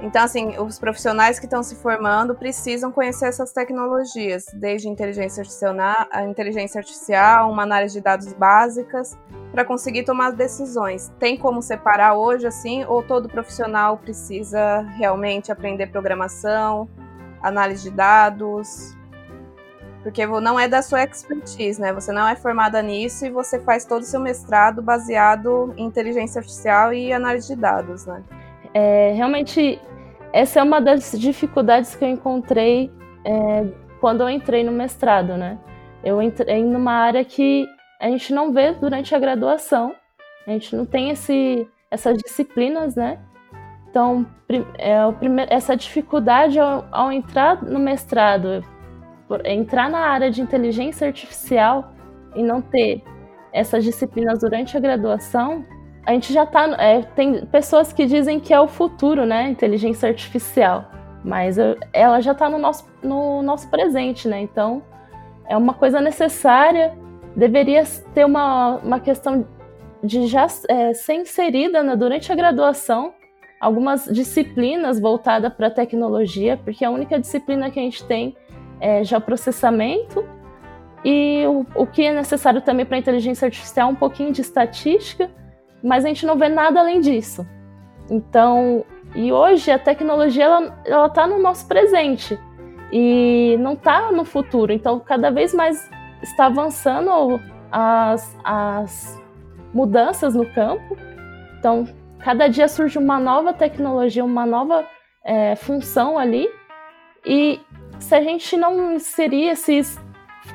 então, 0.00 0.22
assim, 0.22 0.58
os 0.58 0.78
profissionais 0.78 1.38
que 1.38 1.46
estão 1.46 1.62
se 1.62 1.74
formando 1.76 2.34
precisam 2.34 2.92
conhecer 2.92 3.26
essas 3.26 3.52
tecnologias, 3.52 4.44
desde 4.52 4.88
inteligência 4.88 5.40
artificial, 5.40 5.74
a 6.10 6.22
inteligência 6.24 6.78
artificial, 6.78 7.50
uma 7.50 7.62
análise 7.62 7.94
de 7.94 8.02
dados 8.02 8.32
básicas, 8.34 9.16
para 9.52 9.64
conseguir 9.64 10.04
tomar 10.04 10.32
decisões. 10.32 11.10
Tem 11.18 11.36
como 11.36 11.62
separar 11.62 12.14
hoje, 12.14 12.46
assim, 12.46 12.84
ou 12.84 13.02
todo 13.02 13.28
profissional 13.28 13.96
precisa 13.96 14.82
realmente 14.98 15.50
aprender 15.50 15.86
programação, 15.86 16.88
análise 17.42 17.84
de 17.84 17.90
dados? 17.90 18.94
Porque 20.02 20.26
não 20.26 20.60
é 20.60 20.68
da 20.68 20.82
sua 20.82 21.04
expertise, 21.04 21.80
né? 21.80 21.92
Você 21.94 22.12
não 22.12 22.28
é 22.28 22.36
formada 22.36 22.82
nisso 22.82 23.24
e 23.24 23.30
você 23.30 23.58
faz 23.58 23.86
todo 23.86 24.02
o 24.02 24.04
seu 24.04 24.20
mestrado 24.20 24.82
baseado 24.82 25.72
em 25.76 25.86
inteligência 25.86 26.38
artificial 26.38 26.92
e 26.92 27.12
análise 27.12 27.48
de 27.48 27.56
dados, 27.56 28.04
né? 28.04 28.22
É, 28.78 29.12
realmente, 29.12 29.80
essa 30.34 30.60
é 30.60 30.62
uma 30.62 30.82
das 30.82 31.18
dificuldades 31.18 31.96
que 31.96 32.04
eu 32.04 32.10
encontrei 32.10 32.92
é, 33.24 33.66
quando 34.02 34.20
eu 34.20 34.28
entrei 34.28 34.62
no 34.62 34.70
mestrado, 34.70 35.34
né? 35.34 35.58
Eu 36.04 36.20
entrei 36.20 36.62
numa 36.62 36.92
área 36.92 37.24
que 37.24 37.66
a 37.98 38.06
gente 38.10 38.34
não 38.34 38.52
vê 38.52 38.72
durante 38.72 39.14
a 39.14 39.18
graduação, 39.18 39.94
a 40.46 40.50
gente 40.50 40.76
não 40.76 40.84
tem 40.84 41.08
esse, 41.08 41.66
essas 41.90 42.18
disciplinas, 42.18 42.94
né? 42.94 43.18
Então, 43.88 44.26
é, 44.76 45.10
primeiro, 45.12 45.50
essa 45.50 45.74
dificuldade 45.74 46.60
ao, 46.60 46.84
ao 46.92 47.10
entrar 47.10 47.64
no 47.64 47.78
mestrado, 47.78 48.62
entrar 49.42 49.88
na 49.88 50.00
área 50.00 50.30
de 50.30 50.42
inteligência 50.42 51.06
artificial 51.06 51.94
e 52.34 52.42
não 52.42 52.60
ter 52.60 53.02
essas 53.54 53.82
disciplinas 53.82 54.40
durante 54.40 54.76
a 54.76 54.80
graduação, 54.80 55.64
a 56.06 56.12
gente 56.12 56.32
já 56.32 56.46
tá. 56.46 56.64
É, 56.78 57.02
tem 57.02 57.44
pessoas 57.46 57.92
que 57.92 58.06
dizem 58.06 58.38
que 58.38 58.54
é 58.54 58.60
o 58.60 58.68
futuro, 58.68 59.26
né? 59.26 59.50
Inteligência 59.50 60.08
artificial. 60.08 60.88
Mas 61.24 61.58
eu, 61.58 61.76
ela 61.92 62.20
já 62.20 62.30
está 62.30 62.48
no 62.48 62.58
nosso, 62.58 62.88
no 63.02 63.42
nosso 63.42 63.68
presente, 63.68 64.28
né? 64.28 64.40
Então 64.40 64.82
é 65.48 65.56
uma 65.56 65.74
coisa 65.74 66.00
necessária. 66.00 66.96
Deveria 67.34 67.82
ter 68.14 68.24
uma, 68.24 68.76
uma 68.76 69.00
questão 69.00 69.46
de 70.02 70.28
já 70.28 70.46
é, 70.68 70.94
ser 70.94 71.14
inserida 71.14 71.82
né, 71.82 71.96
durante 71.96 72.30
a 72.30 72.34
graduação 72.34 73.12
algumas 73.60 74.04
disciplinas 74.04 75.00
voltadas 75.00 75.52
para 75.52 75.66
a 75.66 75.70
tecnologia, 75.70 76.56
porque 76.62 76.84
a 76.84 76.90
única 76.90 77.18
disciplina 77.18 77.70
que 77.70 77.80
a 77.80 77.82
gente 77.82 78.04
tem 78.04 78.36
é 78.80 79.02
já 79.02 79.18
processamento 79.18 80.24
e 81.04 81.44
o, 81.46 81.66
o 81.74 81.86
que 81.86 82.04
é 82.04 82.12
necessário 82.12 82.60
também 82.60 82.84
para 82.84 82.96
a 82.96 82.98
inteligência 82.98 83.46
artificial 83.46 83.88
é 83.88 83.92
um 83.92 83.96
pouquinho 83.96 84.30
de 84.30 84.42
estatística 84.42 85.30
mas 85.86 86.04
a 86.04 86.08
gente 86.08 86.26
não 86.26 86.36
vê 86.36 86.48
nada 86.48 86.80
além 86.80 87.00
disso. 87.00 87.46
Então, 88.10 88.84
e 89.14 89.32
hoje 89.32 89.70
a 89.70 89.78
tecnologia 89.78 90.44
ela, 90.44 90.82
ela 90.84 91.08
tá 91.08 91.26
no 91.26 91.40
nosso 91.40 91.66
presente 91.66 92.38
e 92.92 93.56
não 93.60 93.74
está 93.74 94.10
no 94.10 94.24
futuro. 94.24 94.72
Então, 94.72 94.98
cada 94.98 95.30
vez 95.30 95.54
mais 95.54 95.88
está 96.20 96.46
avançando 96.46 97.40
as, 97.70 98.36
as 98.44 99.22
mudanças 99.72 100.34
no 100.34 100.44
campo. 100.52 100.96
Então, 101.58 101.86
cada 102.18 102.48
dia 102.48 102.66
surge 102.66 102.98
uma 102.98 103.18
nova 103.20 103.52
tecnologia, 103.52 104.24
uma 104.24 104.44
nova 104.44 104.84
é, 105.24 105.54
função 105.54 106.18
ali. 106.18 106.48
E 107.24 107.60
se 108.00 108.14
a 108.14 108.20
gente 108.20 108.56
não 108.56 108.94
inserir 108.94 109.50
esses 109.50 109.98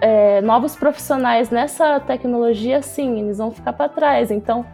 é, 0.02 0.42
novos 0.42 0.76
profissionais 0.76 1.50
nessa 1.50 2.02
tecnologia, 2.02 2.82
sim, 2.82 3.22
eles 3.22 3.38
vão 3.38 3.52
ficar 3.52 3.74
para 3.74 3.90
trás. 3.90 4.30
Então, 4.30 4.66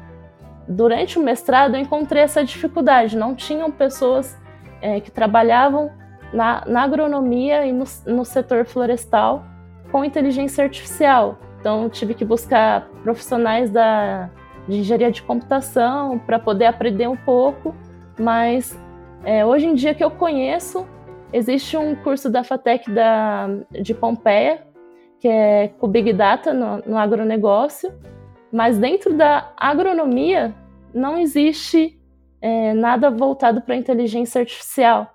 durante 0.68 1.18
o 1.18 1.24
mestrado 1.24 1.76
eu 1.76 1.82
encontrei 1.82 2.22
essa 2.22 2.44
dificuldade. 2.44 3.18
Não 3.18 3.36
tinham 3.36 3.72
pessoas 3.72 4.38
é, 4.82 5.00
que 5.00 5.12
trabalhavam 5.12 5.92
na, 6.34 6.64
na 6.66 6.84
agronomia 6.84 7.66
e 7.66 7.72
no, 7.72 7.86
no, 8.06 8.26
setor 8.26 8.66
florestal 8.66 9.46
com 9.92 10.04
inteligência 10.04 10.64
artificial. 10.64 11.38
Então 11.60 11.90
tive 11.90 12.14
que 12.14 12.26
buscar 12.26 12.88
profissionais 13.04 13.70
da, 13.70 14.30
de 14.68 14.80
engenharia 14.80 15.12
de 15.12 15.22
computação 15.22 16.20
para 16.20 16.38
poder 16.38 16.66
aprender 16.66 17.08
um 17.08 17.16
pouco, 17.16 17.74
mas 18.20 18.78
é, 19.24 19.46
hoje 19.46 19.68
em 19.68 19.74
dia 19.74 19.94
que 19.94 20.04
eu 20.04 20.12
conheço, 20.12 20.86
existe 21.32 21.78
um 21.78 21.96
curso 21.96 22.30
da 22.30 22.44
FATEC 22.44 22.92
da, 22.92 23.48
de 23.72 23.94
Pompeia, 23.94 24.66
que 25.20 25.28
é 25.28 25.70
com 25.80 25.88
Big 25.88 26.14
Data 26.14 26.54
no, 26.54 26.78
no 26.86 26.98
agronegócio, 26.98 27.92
mas 28.52 28.78
dentro 28.78 29.14
da 29.14 29.52
agronomia 29.58 30.54
não 30.94 31.18
existe 31.18 32.00
é, 32.42 32.74
nada 32.74 33.10
voltado 33.10 33.62
para 33.62 33.76
inteligência 33.76 34.40
artificial. 34.40 35.12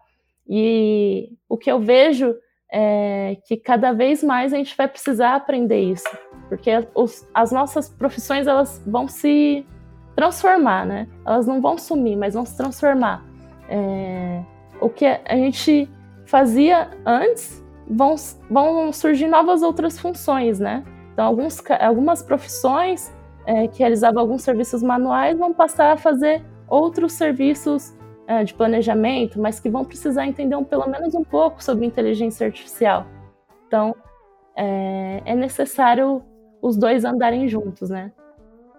E 0.48 1.30
o 1.48 1.56
que 1.56 1.70
eu 1.70 1.80
vejo 1.80 2.34
é 2.72 3.36
que 3.46 3.56
cada 3.56 3.92
vez 3.92 4.22
mais 4.22 4.52
a 4.52 4.56
gente 4.56 4.76
vai 4.76 4.88
precisar 4.88 5.34
aprender 5.34 5.80
isso, 5.80 6.08
porque 6.48 6.70
os, 6.94 7.28
as 7.34 7.52
nossas 7.52 7.88
profissões 7.88 8.46
elas 8.46 8.82
vão 8.86 9.06
se 9.06 9.66
transformar, 10.14 10.86
né? 10.86 11.08
Elas 11.24 11.46
não 11.46 11.60
vão 11.60 11.76
sumir, 11.78 12.16
mas 12.16 12.34
vão 12.34 12.44
se 12.44 12.56
transformar. 12.56 13.24
É, 13.68 14.42
o 14.80 14.88
que 14.88 15.06
a 15.06 15.36
gente 15.36 15.88
fazia 16.26 16.90
antes 17.06 17.62
vão, 17.88 18.14
vão 18.50 18.92
surgir 18.92 19.28
novas 19.28 19.62
outras 19.62 19.98
funções, 19.98 20.58
né? 20.58 20.82
Então, 21.12 21.26
alguns, 21.26 21.62
algumas 21.80 22.22
profissões 22.22 23.12
é, 23.46 23.66
que 23.68 23.78
realizavam 23.78 24.20
alguns 24.20 24.42
serviços 24.42 24.82
manuais 24.82 25.38
vão 25.38 25.52
passar 25.52 25.92
a 25.92 25.96
fazer 25.96 26.42
outros 26.68 27.12
serviços 27.12 27.94
é, 28.26 28.44
de 28.44 28.54
planejamento, 28.54 29.40
mas 29.40 29.60
que 29.60 29.68
vão 29.68 29.84
precisar 29.84 30.26
entender 30.26 30.56
um, 30.56 30.64
pelo 30.64 30.86
menos 30.88 31.14
um 31.14 31.24
pouco 31.24 31.62
sobre 31.62 31.84
inteligência 31.84 32.46
artificial. 32.46 33.06
Então, 33.66 33.94
é, 34.56 35.22
é 35.24 35.34
necessário 35.34 36.22
os 36.60 36.76
dois 36.76 37.04
andarem 37.04 37.48
juntos, 37.48 37.90
né? 37.90 38.12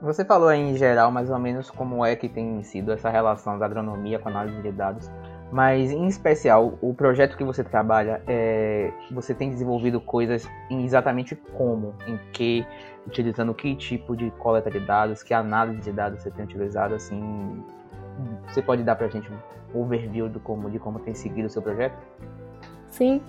Você 0.02 0.26
falou 0.26 0.50
aí 0.50 0.60
em 0.60 0.76
geral 0.76 1.12
mais 1.12 1.30
ou 1.30 1.40
menos 1.40 1.72
como 1.72 2.06
é 2.06 2.16
que 2.16 2.28
tem 2.28 2.62
sido 2.64 2.92
essa 2.92 3.10
relação 3.10 3.58
da 3.58 3.66
agronomia 3.66 4.20
com 4.20 4.28
a 4.28 4.32
análise 4.32 4.62
de 4.62 4.72
dados, 4.72 5.10
mas 5.54 5.92
em 5.92 6.08
especial 6.08 6.80
o 6.82 6.96
projeto 6.96 7.38
que 7.38 7.44
você 7.44 7.64
trabalha, 7.64 8.24
é, 8.28 8.92
você 9.12 9.36
tem 9.36 9.52
desenvolvido 9.52 10.02
coisas 10.02 10.50
em 10.68 10.84
exatamente 10.84 11.36
como, 11.36 11.94
em 12.08 12.20
que 12.32 12.66
utilizando 13.06 13.54
que 13.54 13.76
tipo 13.76 14.16
de 14.16 14.32
coleta 14.32 14.72
de 14.72 14.80
dados, 14.80 15.22
que 15.22 15.32
análise 15.32 15.80
de 15.80 15.92
dados 15.92 16.24
você 16.24 16.32
tem 16.32 16.46
utilizado, 16.46 16.96
assim, 16.96 17.64
você 18.48 18.64
pode 18.64 18.82
dar 18.82 18.96
para 18.96 19.06
a 19.06 19.10
gente 19.12 19.30
um 19.32 19.80
overview 19.80 20.28
do 20.28 20.40
como, 20.40 20.72
de 20.72 20.80
como 20.80 20.98
tem 20.98 21.14
seguido 21.14 21.46
o 21.46 21.52
seu 21.52 21.62
projeto? 21.62 22.00
Sim, 22.90 23.22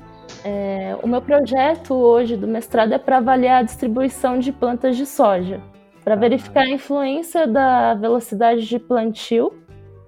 é, 0.42 0.96
o 1.02 1.06
meu 1.06 1.20
projeto 1.20 1.92
hoje 1.92 2.38
do 2.38 2.48
mestrado 2.48 2.94
é 2.94 2.98
para 2.98 3.18
avaliar 3.18 3.60
a 3.60 3.62
distribuição 3.62 4.38
de 4.38 4.50
plantas 4.50 4.96
de 4.96 5.04
soja, 5.04 5.60
para 6.02 6.16
verificar 6.16 6.62
a 6.62 6.70
influência 6.70 7.46
da 7.46 7.92
velocidade 7.92 8.66
de 8.66 8.78
plantio 8.78 9.62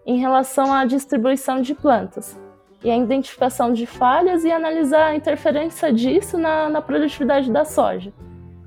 em 0.06 0.18
relação 0.18 0.72
à 0.72 0.84
distribuição 0.84 1.60
de 1.60 1.74
plantas. 1.74 2.38
e 2.84 2.90
a 2.90 2.96
identificação 2.96 3.72
de 3.72 3.84
falhas 3.84 4.44
e 4.44 4.52
analisar 4.52 5.06
a 5.06 5.16
interferência 5.16 5.92
disso 5.92 6.38
na, 6.38 6.68
na 6.68 6.80
produtividade 6.80 7.50
da 7.50 7.64
soja. 7.64 8.12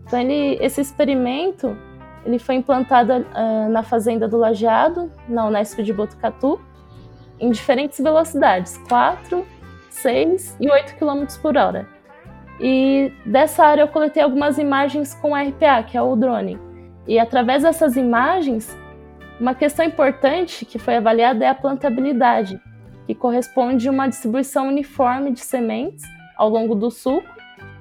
Então, 0.06 0.20
ele, 0.20 0.58
esse 0.60 0.82
experimento 0.82 1.78
ele 2.26 2.40
foi 2.40 2.56
implantado 2.56 3.14
uh, 3.14 3.70
na 3.70 3.84
fazenda 3.84 4.28
do 4.28 4.38
Lajeado, 4.38 5.12
na 5.28 5.46
Unesp 5.46 5.82
de 5.82 5.94
Botucatu, 5.94 6.60
em 7.40 7.50
diferentes 7.50 8.00
velocidades, 8.00 8.78
4, 8.90 9.46
6 9.90 10.58
e 10.60 10.70
8 10.70 10.96
km 10.98 11.26
por 11.42 11.56
hora. 11.56 11.88
E 12.60 13.14
dessa 13.26 13.64
área 13.64 13.84
eu 13.84 13.88
coletei 13.88 14.22
algumas 14.22 14.58
imagens 14.58 15.14
com 15.14 15.34
RPA, 15.34 15.82
que 15.84 15.98
é 15.98 16.02
o 16.02 16.16
drone. 16.16 16.60
E 17.08 17.18
através 17.18 17.64
dessas 17.64 17.96
imagens, 17.96 18.78
uma 19.40 19.56
questão 19.56 19.86
importante 19.86 20.66
que 20.66 20.78
foi 20.78 20.98
avaliada 20.98 21.46
é 21.46 21.48
a 21.48 21.56
plantabilidade, 21.56 22.60
que 23.06 23.16
corresponde 23.16 23.88
a 23.88 23.92
uma 23.92 24.08
distribuição 24.08 24.68
uniforme 24.68 25.32
de 25.32 25.40
sementes 25.40 26.06
ao 26.38 26.50
longo 26.50 26.76
do 26.76 26.92
sulco, 26.92 27.28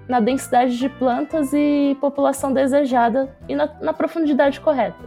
na 0.09 0.21
densidade 0.21 0.79
de 0.79 0.89
plantas 0.89 1.53
e 1.53 1.97
população 2.01 2.53
desejada 2.53 3.37
e 3.49 3.55
na, 3.55 3.69
na 3.81 3.93
profundidade 3.93 4.61
correta. 4.61 5.05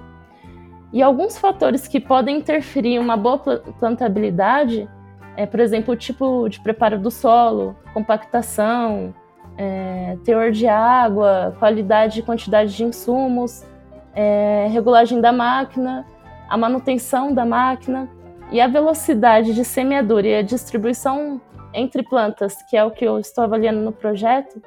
E 0.93 1.01
alguns 1.01 1.37
fatores 1.37 1.87
que 1.87 1.99
podem 1.99 2.37
interferir 2.37 2.95
em 2.95 2.99
uma 2.99 3.15
boa 3.15 3.39
plantabilidade 3.79 4.87
é, 5.35 5.45
por 5.45 5.59
exemplo, 5.59 5.93
o 5.93 5.97
tipo 5.97 6.47
de 6.49 6.59
preparo 6.59 6.99
do 6.99 7.09
solo, 7.09 7.75
compactação, 7.93 9.13
é, 9.57 10.17
teor 10.23 10.51
de 10.51 10.67
água, 10.67 11.55
qualidade 11.57 12.19
e 12.19 12.23
quantidade 12.23 12.75
de 12.75 12.83
insumos, 12.83 13.65
é, 14.13 14.67
regulagem 14.69 15.21
da 15.21 15.31
máquina, 15.31 16.05
a 16.51 16.57
manutenção 16.57 17.33
da 17.33 17.45
máquina 17.45 18.09
e 18.51 18.59
a 18.59 18.67
velocidade 18.67 19.53
de 19.53 19.63
semeadura 19.63 20.27
e 20.27 20.35
a 20.35 20.41
distribuição 20.41 21.39
entre 21.73 22.03
plantas, 22.03 22.61
que 22.69 22.75
é 22.75 22.83
o 22.83 22.91
que 22.91 23.05
eu 23.05 23.17
estou 23.17 23.45
avaliando 23.45 23.79
no 23.79 23.93
projeto, 23.93 24.61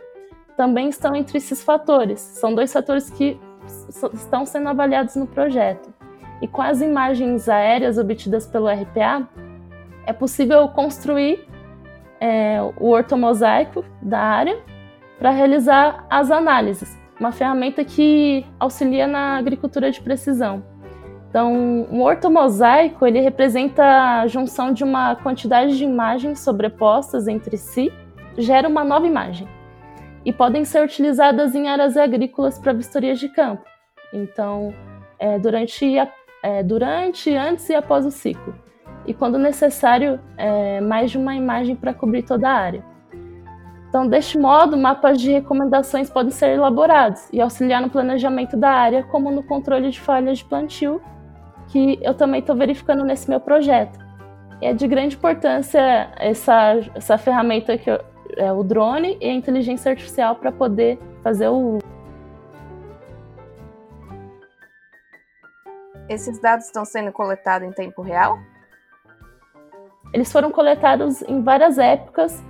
também 0.56 0.88
estão 0.88 1.14
entre 1.14 1.36
esses 1.36 1.62
fatores. 1.62 2.20
São 2.20 2.54
dois 2.54 2.72
fatores 2.72 3.10
que 3.10 3.38
estão 4.14 4.46
sendo 4.46 4.70
avaliados 4.70 5.14
no 5.14 5.26
projeto. 5.26 5.92
E 6.40 6.48
com 6.48 6.62
as 6.62 6.80
imagens 6.80 7.50
aéreas 7.50 7.98
obtidas 7.98 8.46
pelo 8.46 8.66
RPA, 8.66 9.28
é 10.06 10.12
possível 10.14 10.66
construir 10.68 11.46
é, 12.18 12.62
o 12.80 12.88
ortomosaico 12.88 13.84
da 14.00 14.20
área 14.20 14.58
para 15.18 15.28
realizar 15.28 16.06
as 16.08 16.30
análises, 16.30 16.98
uma 17.20 17.30
ferramenta 17.30 17.84
que 17.84 18.46
auxilia 18.58 19.06
na 19.06 19.36
agricultura 19.36 19.90
de 19.90 20.00
precisão. 20.00 20.72
Então, 21.34 21.52
um 21.90 22.00
ortomosaico 22.00 23.04
ele 23.04 23.18
representa 23.18 23.82
a 24.20 24.26
junção 24.28 24.72
de 24.72 24.84
uma 24.84 25.16
quantidade 25.16 25.76
de 25.76 25.82
imagens 25.82 26.38
sobrepostas 26.38 27.26
entre 27.26 27.56
si, 27.56 27.92
gera 28.38 28.68
uma 28.68 28.84
nova 28.84 29.04
imagem 29.04 29.48
e 30.24 30.32
podem 30.32 30.64
ser 30.64 30.84
utilizadas 30.84 31.52
em 31.56 31.68
áreas 31.68 31.96
agrícolas 31.96 32.56
para 32.56 32.72
vistorias 32.72 33.18
de 33.18 33.28
campo. 33.28 33.64
Então, 34.12 34.72
é, 35.18 35.36
durante, 35.36 35.98
a, 35.98 36.08
é, 36.40 36.62
durante, 36.62 37.34
antes 37.34 37.68
e 37.68 37.74
após 37.74 38.06
o 38.06 38.12
ciclo 38.12 38.54
e, 39.04 39.12
quando 39.12 39.36
necessário, 39.36 40.20
é, 40.36 40.80
mais 40.80 41.10
de 41.10 41.18
uma 41.18 41.34
imagem 41.34 41.74
para 41.74 41.92
cobrir 41.92 42.22
toda 42.22 42.48
a 42.48 42.54
área. 42.54 42.84
Então, 43.88 44.06
deste 44.06 44.38
modo, 44.38 44.76
mapas 44.76 45.20
de 45.20 45.32
recomendações 45.32 46.08
podem 46.08 46.30
ser 46.30 46.50
elaborados 46.50 47.28
e 47.32 47.40
auxiliar 47.40 47.82
no 47.82 47.90
planejamento 47.90 48.56
da 48.56 48.70
área, 48.70 49.02
como 49.02 49.32
no 49.32 49.42
controle 49.42 49.90
de 49.90 50.00
falhas 50.00 50.38
de 50.38 50.44
plantio, 50.44 51.02
que 51.74 51.98
eu 52.00 52.14
também 52.14 52.38
estou 52.38 52.54
verificando 52.54 53.04
nesse 53.04 53.28
meu 53.28 53.40
projeto. 53.40 53.98
E 54.62 54.66
é 54.66 54.72
de 54.72 54.86
grande 54.86 55.16
importância 55.16 56.08
essa, 56.16 56.78
essa 56.94 57.18
ferramenta 57.18 57.76
que 57.76 57.90
eu, 57.90 57.98
é 58.36 58.52
o 58.52 58.62
drone 58.62 59.18
e 59.20 59.28
a 59.28 59.34
inteligência 59.34 59.90
artificial 59.90 60.36
para 60.36 60.52
poder 60.52 61.00
fazer 61.20 61.48
o 61.48 61.78
Esses 66.08 66.40
dados 66.40 66.66
estão 66.66 66.84
sendo 66.84 67.10
coletados 67.10 67.66
em 67.66 67.72
tempo 67.72 68.02
real? 68.02 68.38
eles 70.14 70.30
foram 70.30 70.52
coletados 70.52 71.22
em 71.22 71.42
várias 71.42 71.76
épocas 71.76 72.40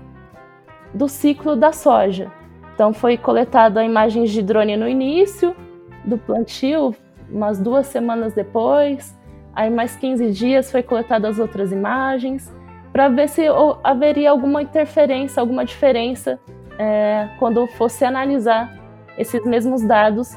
do 0.92 1.08
ciclo 1.08 1.56
da 1.56 1.72
soja. 1.72 2.30
Então 2.74 2.92
foi 2.92 3.16
coletado 3.16 3.78
a 3.78 3.84
imagens 3.84 4.30
de 4.30 4.42
drone 4.42 4.76
no 4.76 4.86
início 4.86 5.56
do 6.04 6.18
plantio, 6.18 6.94
umas 7.30 7.58
duas 7.58 7.86
semanas 7.86 8.32
depois, 8.34 9.16
aí 9.54 9.70
mais 9.70 9.96
15 9.96 10.30
dias 10.32 10.70
foi 10.70 10.82
coletadas 10.82 11.32
as 11.32 11.38
outras 11.38 11.72
imagens, 11.72 12.52
para 12.92 13.08
ver 13.08 13.28
se 13.28 13.42
haveria 13.82 14.30
alguma 14.30 14.62
interferência, 14.62 15.40
alguma 15.40 15.64
diferença 15.64 16.38
é, 16.78 17.28
quando 17.38 17.66
fosse 17.66 18.04
analisar 18.04 18.72
esses 19.18 19.44
mesmos 19.44 19.82
dados 19.82 20.36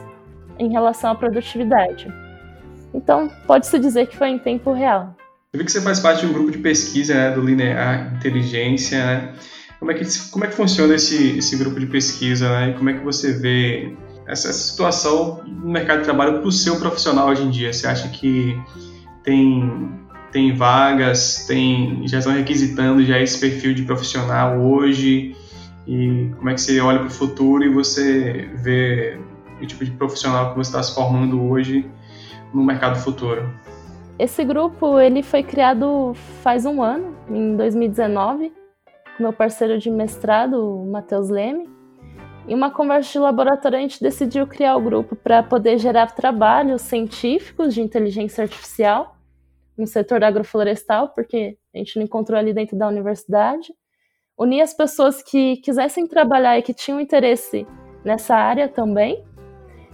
em 0.58 0.72
relação 0.72 1.12
à 1.12 1.16
produtividade. 1.16 2.08
Então, 2.94 3.30
pode-se 3.46 3.78
dizer 3.78 4.08
que 4.08 4.18
foi 4.18 4.30
em 4.30 4.40
tempo 4.40 4.72
real. 4.74 5.16
Eu 5.54 5.60
vi 5.60 5.66
que 5.66 5.72
você 5.72 5.82
faz 5.82 6.00
parte 6.00 6.22
de 6.22 6.28
um 6.28 6.34
grupo 6.34 6.52
de 6.52 6.58
pesquisa 6.58 7.14
né, 7.14 7.32
do 7.32 7.42
Linear 7.42 8.16
Inteligência. 8.16 9.06
Né? 9.06 9.34
Como, 9.80 9.92
é 9.92 9.94
que, 9.94 10.04
como 10.32 10.46
é 10.46 10.48
que 10.48 10.56
funciona 10.56 10.96
esse, 10.96 11.38
esse 11.38 11.56
grupo 11.58 11.80
de 11.80 11.86
pesquisa? 11.86 12.50
Né? 12.50 12.72
E 12.72 12.74
como 12.74 12.90
é 12.90 12.94
que 12.94 13.04
você 13.04 13.34
vê 13.34 13.96
essa, 14.28 14.52
situação 14.52 15.42
no 15.46 15.70
mercado 15.70 16.00
de 16.00 16.04
trabalho 16.04 16.40
para 16.40 16.48
o 16.48 16.52
seu 16.52 16.78
profissional 16.78 17.30
hoje 17.30 17.44
em 17.44 17.50
dia? 17.50 17.72
Você 17.72 17.88
acha 17.88 18.10
que 18.10 18.60
tem, 19.24 19.92
tem 20.32 20.54
vagas, 20.54 21.46
tem, 21.48 22.08
já 22.08 22.20
estão 22.20 22.34
requisitando 22.34 23.04
já 23.06 23.20
esse 23.20 23.40
perfil 23.40 23.74
de 23.74 23.84
profissional 23.84 24.60
hoje? 24.60 25.36
E 25.88 26.30
como 26.36 26.50
é 26.50 26.54
que 26.54 26.62
você 26.62 26.80
olha 26.82 27.00
para 27.00 27.08
o 27.08 27.12
futuro 27.12 27.64
e 27.64 27.70
você 27.70 28.50
vê 28.56 29.18
o 29.62 29.66
tipo 29.66 29.86
de 29.86 29.92
profissional 29.92 30.52
que 30.52 30.58
você 30.58 30.70
está 30.70 30.84
se 30.84 30.94
formando 30.94 31.42
hoje 31.50 31.90
no 32.54 32.64
mercado 32.64 33.00
futuro? 33.00 33.50
Esse 34.20 34.44
grupo 34.44 35.00
ele 35.00 35.24
foi 35.24 35.44
criado 35.44 36.14
faz 36.42 36.66
um 36.66 36.82
ano, 36.82 37.16
em 37.30 37.56
2019, 37.56 38.52
com 39.16 39.24
meu 39.24 39.32
parceiro 39.32 39.78
de 39.78 39.90
mestrado, 39.90 40.86
Matheus 40.92 41.30
Leme. 41.30 41.77
Em 42.48 42.56
uma 42.56 42.72
conversa 42.72 43.12
de 43.12 43.20
laboratório, 43.20 43.78
a 43.78 43.82
gente 43.82 44.02
decidiu 44.02 44.48
criar 44.48 44.78
o 44.78 44.82
grupo 44.82 45.18
para 45.18 45.44
poder 45.44 45.78
gerar 45.78 46.16
trabalhos 46.16 46.82
científicos 46.82 47.74
de 47.74 47.82
inteligência 47.82 48.42
artificial 48.42 49.18
no 49.78 49.86
setor 49.86 50.24
agroflorestal, 50.24 51.10
porque 51.10 51.58
a 51.76 51.78
gente 51.78 51.98
não 51.98 52.06
encontrou 52.06 52.40
ali 52.40 52.54
dentro 52.54 52.78
da 52.78 52.88
universidade. 52.88 53.74
Unir 54.40 54.62
as 54.62 54.74
pessoas 54.74 55.22
que 55.22 55.58
quisessem 55.58 56.08
trabalhar 56.08 56.58
e 56.58 56.62
que 56.62 56.74
tinham 56.74 57.02
interesse 57.02 57.68
nessa 58.06 58.36
área 58.36 58.70
também 58.70 59.22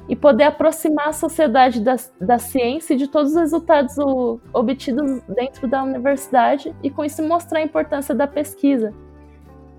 e 0.07 0.15
poder 0.15 0.43
aproximar 0.43 1.07
a 1.07 1.13
sociedade 1.13 1.81
da, 1.81 1.95
da 2.21 2.37
ciência 2.37 2.93
e 2.93 2.97
de 2.97 3.07
todos 3.07 3.31
os 3.31 3.37
resultados 3.37 3.95
obtidos 4.53 5.21
dentro 5.23 5.67
da 5.67 5.81
universidade 5.83 6.75
e 6.83 6.89
com 6.91 7.03
isso 7.03 7.23
mostrar 7.23 7.59
a 7.59 7.63
importância 7.63 8.13
da 8.13 8.27
pesquisa. 8.27 8.93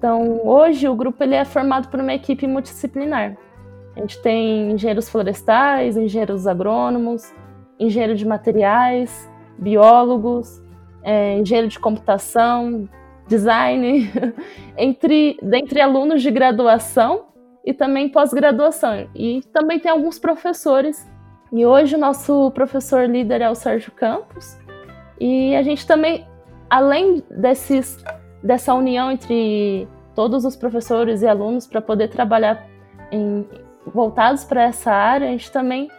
Então, 0.05 0.47
hoje 0.47 0.87
o 0.87 0.95
grupo 0.95 1.25
ele 1.25 1.35
é 1.35 1.47
formado 1.47 1.89
por 1.89 1.99
uma 1.99 2.13
equipe 2.13 2.47
multidisciplinar. 2.47 3.39
A 3.97 4.01
gente 4.01 4.21
tem 4.21 4.73
engenheiros 4.73 5.09
florestais, 5.09 5.97
engenheiros 5.97 6.47
agrônomos, 6.47 7.33
engenheiro 7.81 8.15
de 8.15 8.27
materiais, 8.27 9.31
biólogos, 9.59 10.63
é, 11.03 11.39
engenheiro 11.39 11.69
de 11.69 11.81
computação, 11.81 12.87
design, 13.27 14.13
entre 14.77 15.39
dentre 15.41 15.81
alunos 15.81 16.21
de 16.21 16.31
graduação 16.31 17.29
e 17.65 17.73
também 17.73 18.11
pós-graduação. 18.11 19.09
E 19.15 19.41
também 19.55 19.81
tem 19.81 19.91
alguns 19.91 20.19
professores. 20.19 21.11
E 21.51 21.65
hoje 21.65 21.97
o 21.97 21.99
nosso 21.99 22.51
professor 22.51 23.09
líder 23.09 23.41
é 23.41 23.49
o 23.49 23.55
Sérgio 23.55 23.93
Campos. 23.93 24.55
E 25.19 25.57
a 25.57 25.63
gente 25.63 25.87
também, 25.87 26.27
além 26.69 27.25
desses, 27.31 28.05
dessa 28.43 28.75
união 28.75 29.11
entre 29.11 29.89
todos 30.15 30.45
os 30.45 30.57
professores 30.57 31.23
e 31.23 31.27
alunos 31.27 31.67
para 31.67 31.81
poder 31.81 32.09
trabalhar 32.09 32.67
em, 33.11 33.47
voltados 33.87 34.45
para 34.45 34.65
essa 34.65 34.93
área, 34.93 35.29
a 35.29 35.31
gente 35.31 35.51
também 35.51 35.91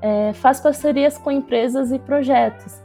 é, 0.00 0.32
faz 0.34 0.60
parcerias 0.60 1.18
com 1.18 1.30
empresas 1.30 1.92
e 1.92 1.98
projetos. 1.98 2.80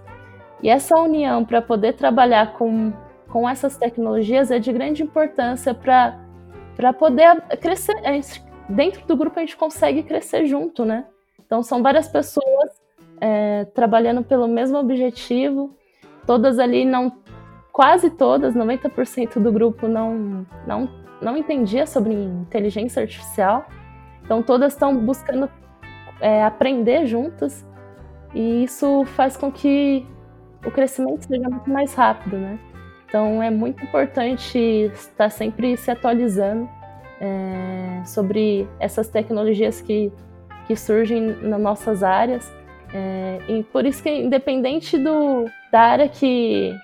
E 0.61 0.69
essa 0.69 0.99
união 0.99 1.43
para 1.43 1.61
poder 1.61 1.93
trabalhar 1.93 2.53
com, 2.53 2.93
com 3.29 3.49
essas 3.49 3.77
tecnologias 3.77 4.51
é 4.51 4.59
de 4.59 4.71
grande 4.71 5.03
importância 5.03 5.73
para 5.73 6.93
poder 6.93 7.41
crescer. 7.59 7.95
Gente, 8.03 8.43
dentro 8.69 9.05
do 9.07 9.15
grupo 9.15 9.39
a 9.39 9.41
gente 9.41 9.57
consegue 9.57 10.03
crescer 10.03 10.45
junto, 10.45 10.85
né? 10.85 11.05
Então 11.43 11.63
são 11.63 11.81
várias 11.81 12.07
pessoas 12.07 12.69
é, 13.19 13.65
trabalhando 13.65 14.23
pelo 14.23 14.47
mesmo 14.47 14.77
objetivo, 14.77 15.75
todas 16.25 16.59
ali 16.59 16.85
não, 16.85 17.11
quase 17.81 18.11
todas, 18.11 18.53
90% 18.53 19.39
do 19.39 19.51
grupo 19.51 19.87
não, 19.87 20.45
não, 20.67 20.87
não 21.19 21.35
entendia 21.35 21.87
sobre 21.87 22.13
inteligência 22.13 23.01
artificial. 23.01 23.65
Então 24.23 24.43
todas 24.43 24.73
estão 24.73 24.95
buscando 24.95 25.49
é, 26.19 26.43
aprender 26.43 27.07
juntas 27.07 27.65
e 28.35 28.65
isso 28.65 29.03
faz 29.03 29.35
com 29.35 29.51
que 29.51 30.05
o 30.63 30.69
crescimento 30.69 31.23
seja 31.25 31.49
muito 31.49 31.67
mais 31.71 31.95
rápido, 31.95 32.37
né? 32.37 32.59
Então 33.07 33.41
é 33.41 33.49
muito 33.49 33.83
importante 33.83 34.59
estar 34.93 35.31
sempre 35.31 35.75
se 35.75 35.89
atualizando 35.89 36.69
é, 37.19 38.03
sobre 38.05 38.69
essas 38.79 39.07
tecnologias 39.07 39.81
que, 39.81 40.11
que 40.67 40.75
surgem 40.75 41.35
nas 41.41 41.59
nossas 41.59 42.03
áreas. 42.03 42.47
É, 42.93 43.39
e 43.47 43.63
por 43.63 43.87
isso 43.87 44.03
que, 44.03 44.11
independente 44.11 44.99
do, 44.99 45.45
da 45.71 45.81
área 45.81 46.07
que, 46.07 46.77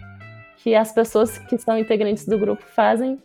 que 0.58 0.76
as 0.76 0.91
pessoas 0.91 1.38
que 1.38 1.58
são 1.58 1.78
integrantes 1.78 2.26
do 2.26 2.38
grupo 2.38 2.63
fazem, 2.63 3.22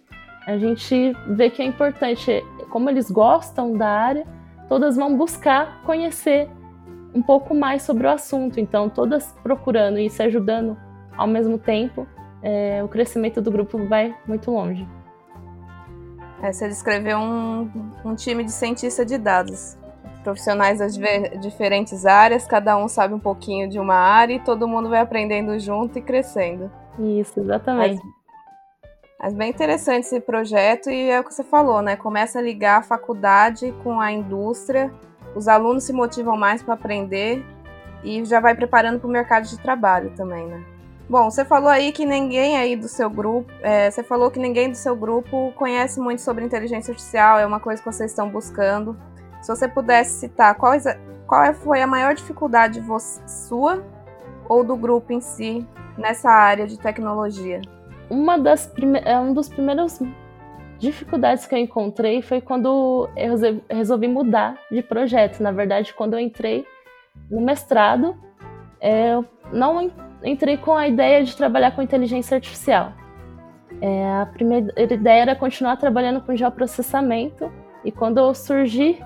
a 0.47 0.57
gente 0.59 1.13
vê 1.29 1.51
que 1.51 1.63
é 1.63 1.65
importante, 1.65 2.43
como 2.71 2.91
eles 2.91 3.11
gostam 3.11 3.77
da 3.77 3.89
área, 3.89 4.27
todas 4.69 4.97
vão 4.97 5.17
buscar 5.17 5.83
conhecer 5.85 6.49
um 7.15 7.23
pouco 7.23 7.55
mais 7.55 7.83
sobre 7.83 8.07
o 8.07 8.11
assunto. 8.11 8.59
Então, 8.59 8.89
todas 8.89 9.33
procurando 9.43 9.99
e 9.99 10.11
se 10.11 10.23
ajudando 10.23 10.77
ao 11.17 11.27
mesmo 11.27 11.59
tempo, 11.59 12.07
é, 12.43 12.83
o 12.83 12.89
crescimento 12.89 13.41
do 13.41 13.51
grupo 13.51 13.79
vai 13.87 14.15
muito 14.27 14.51
longe. 14.51 14.87
É, 16.43 16.53
você 16.53 16.67
descreveu 16.69 17.19
um, 17.19 17.71
um 18.05 18.15
time 18.15 18.43
de 18.43 18.51
cientistas 18.51 19.07
de 19.07 19.17
dados. 19.17 19.79
Profissionais 20.25 20.79
das 20.79 20.97
diferentes 21.41 22.07
áreas, 22.07 22.47
cada 22.47 22.77
um 22.77 22.89
sabe 22.89 23.15
um 23.15 23.19
pouquinho 23.19 23.69
de 23.69 23.79
uma 23.79 23.95
área 23.95 24.35
e 24.35 24.41
todo 24.41 24.69
mundo 24.69 24.89
vai 24.89 25.01
aprendendo 25.01 25.59
junto 25.59 25.99
e 25.99 26.03
crescendo. 26.03 26.71
Isso, 26.99 27.41
exatamente. 27.41 28.03
Mas, 28.03 28.13
mas 29.21 29.35
bem 29.35 29.51
interessante 29.51 30.05
esse 30.05 30.21
projeto 30.21 30.91
e 30.91 31.11
é 31.11 31.21
o 31.21 31.25
que 31.25 31.33
você 31.33 31.45
falou, 31.45 31.81
né? 31.81 31.97
Começa 31.97 32.39
a 32.39 32.43
ligar 32.43 32.81
a 32.81 32.83
faculdade 32.83 33.73
com 33.83 34.01
a 34.01 34.11
indústria 34.13 34.93
os 35.35 35.49
alunos 35.49 35.85
se 35.85 35.93
motivam 35.93 36.37
mais 36.37 36.63
para 36.63 36.75
aprender 36.75 37.45
e 38.05 38.25
já 38.25 38.41
vai 38.41 38.55
preparando 38.55 39.01
para 39.01 39.09
o 39.09 39.11
mercado 39.11 39.47
de 39.47 39.59
trabalho 39.59 40.11
também, 40.17 40.47
né? 40.47 40.63
Bom, 41.09 41.31
você 41.31 41.45
falou 41.45 41.69
aí 41.69 41.93
que 41.93 42.05
ninguém 42.05 42.57
aí 42.57 42.77
do 42.77 42.89
seu 42.89 43.11
grupo, 43.11 43.51
é, 43.61 43.91
você 43.91 44.03
falou 44.03 44.31
que 44.31 44.39
ninguém 44.39 44.71
do 44.71 44.77
seu 44.77 44.97
grupo 44.97 45.53
conhece 45.57 46.01
muito 46.01 46.23
sobre 46.23 46.45
inteligência 46.45 46.91
artificial, 46.93 47.39
é 47.39 47.47
uma 47.47 47.61
coisa 47.61 47.83
que 47.83 47.91
vocês 47.91 48.11
estão 48.11 48.29
buscando. 48.29 48.97
Se 49.41 49.49
você 49.49 49.69
pudesse 49.69 50.21
citar 50.21 50.55
qual, 50.55 50.73
qual 51.27 51.53
foi 51.55 51.83
a 51.83 51.87
maior 51.87 52.15
dificuldade 52.15 52.83
sua 53.27 53.85
ou 54.49 54.63
do 54.63 54.77
grupo 54.77 55.13
em 55.13 55.21
si 55.21 55.67
nessa 55.97 56.31
área 56.31 56.67
de 56.67 56.79
tecnologia? 56.79 57.61
Uma 58.11 58.39
das 58.39 58.67
prime 58.67 59.01
é 59.05 59.19
um 59.19 59.33
dos 59.33 59.49
primeiros 59.49 60.01
dificuldades 60.79 61.47
que 61.47 61.55
eu 61.55 61.59
encontrei 61.59 62.21
foi 62.23 62.41
quando 62.41 63.09
eu 63.17 63.31
resolvi 63.71 64.09
mudar 64.09 64.59
de 64.71 64.83
projeto. 64.83 65.41
Na 65.41 65.53
verdade, 65.53 65.95
quando 65.95 66.15
eu 66.15 66.21
entrei 66.21 66.67
no 67.31 67.41
mestrado, 67.41 68.17
eu 68.81 69.25
não 69.53 69.91
entrei 70.25 70.57
com 70.57 70.75
a 70.75 70.89
ideia 70.89 71.23
de 71.23 71.37
trabalhar 71.37 71.71
com 71.71 71.83
inteligência 71.83 72.35
artificial. 72.35 72.93
É, 73.81 74.23
a 74.23 74.27
primeira 74.27 74.73
ideia 74.77 75.23
era 75.23 75.37
continuar 75.37 75.77
trabalhando 75.77 76.21
com 76.21 76.37
geoprocessamento, 76.37 77.51
e 77.85 77.91
quando 77.91 78.19
eu 78.19 78.35
surgi 78.35 78.99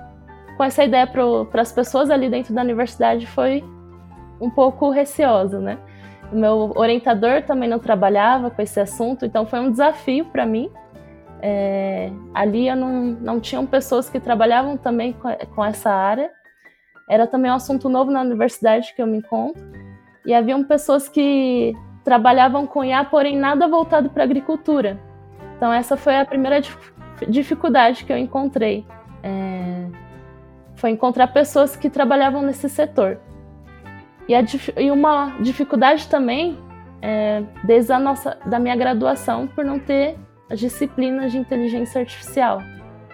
com 0.57 0.64
essa 0.64 0.85
ideia 0.85 1.07
para 1.07 1.61
as 1.61 1.72
pessoas 1.72 2.11
ali 2.11 2.29
dentro 2.29 2.55
da 2.55 2.62
universidade, 2.62 3.27
foi 3.27 3.62
um 4.40 4.51
pouco 4.51 4.90
receosa, 4.90 5.61
né? 5.61 5.79
O 6.32 6.36
meu 6.36 6.72
orientador 6.74 7.42
também 7.42 7.68
não 7.68 7.78
trabalhava 7.78 8.50
com 8.50 8.60
esse 8.60 8.80
assunto, 8.80 9.24
então 9.24 9.46
foi 9.46 9.60
um 9.60 9.70
desafio 9.70 10.24
para 10.26 10.44
mim 10.44 10.70
é, 11.40 12.10
ali 12.34 12.68
eu 12.68 12.76
não, 12.76 12.92
não 13.20 13.40
tinham 13.40 13.66
pessoas 13.66 14.08
que 14.08 14.18
trabalhavam 14.18 14.76
também 14.76 15.12
com, 15.12 15.28
com 15.54 15.64
essa 15.64 15.90
área. 15.90 16.30
Era 17.08 17.26
também 17.26 17.50
um 17.50 17.54
assunto 17.54 17.88
novo 17.88 18.10
na 18.10 18.20
universidade 18.20 18.94
que 18.94 19.02
eu 19.02 19.06
me 19.06 19.18
encontro. 19.18 19.62
E 20.24 20.34
haviam 20.34 20.64
pessoas 20.64 21.08
que 21.08 21.72
trabalhavam 22.02 22.66
com 22.66 22.84
IA, 22.84 23.04
porém 23.04 23.36
nada 23.36 23.68
voltado 23.68 24.10
para 24.10 24.24
agricultura. 24.24 24.98
Então 25.56 25.72
essa 25.72 25.96
foi 25.96 26.16
a 26.16 26.24
primeira 26.24 26.60
dificuldade 27.28 28.04
que 28.04 28.12
eu 28.12 28.18
encontrei. 28.18 28.84
É, 29.22 29.86
foi 30.74 30.90
encontrar 30.90 31.28
pessoas 31.28 31.76
que 31.76 31.88
trabalhavam 31.88 32.42
nesse 32.42 32.68
setor. 32.68 33.20
E, 34.28 34.34
a, 34.34 34.44
e 34.76 34.90
uma 34.90 35.36
dificuldade 35.40 36.08
também, 36.08 36.58
é, 37.00 37.42
desde 37.64 37.92
a 37.92 37.98
nossa, 37.98 38.36
da 38.46 38.58
minha 38.58 38.76
graduação, 38.76 39.46
por 39.46 39.64
não 39.64 39.78
ter 39.78 40.16
as 40.50 40.58
disciplinas 40.58 41.32
de 41.32 41.38
inteligência 41.38 42.00
artificial. 42.00 42.62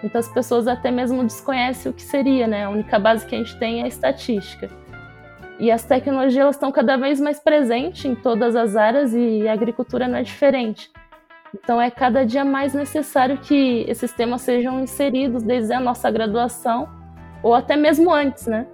Muitas 0.01 0.27
pessoas 0.27 0.67
até 0.67 0.91
mesmo 0.91 1.23
desconhecem 1.23 1.91
o 1.91 1.95
que 1.95 2.01
seria, 2.01 2.45
né? 2.45 2.65
A 2.65 2.69
única 2.69 2.99
base 2.99 3.25
que 3.25 3.35
a 3.35 3.37
gente 3.37 3.57
tem 3.57 3.81
é 3.81 3.83
a 3.83 3.87
estatística. 3.87 4.69
E 5.59 5.71
as 5.71 5.85
tecnologias 5.85 6.55
estão 6.55 6.71
cada 6.71 6.97
vez 6.97 7.21
mais 7.21 7.39
presentes 7.39 8.03
em 8.03 8.15
todas 8.15 8.55
as 8.55 8.75
áreas 8.75 9.13
e 9.13 9.47
a 9.47 9.53
agricultura 9.53 10.07
não 10.07 10.17
é 10.17 10.23
diferente. 10.23 10.91
Então 11.53 11.79
é 11.79 11.91
cada 11.91 12.25
dia 12.25 12.43
mais 12.43 12.73
necessário 12.73 13.37
que 13.37 13.85
esses 13.87 14.11
temas 14.11 14.41
sejam 14.41 14.81
inseridos 14.81 15.43
desde 15.43 15.71
a 15.71 15.79
nossa 15.79 16.09
graduação 16.09 16.89
ou 17.43 17.53
até 17.53 17.75
mesmo 17.75 18.11
antes, 18.11 18.47
né? 18.47 18.65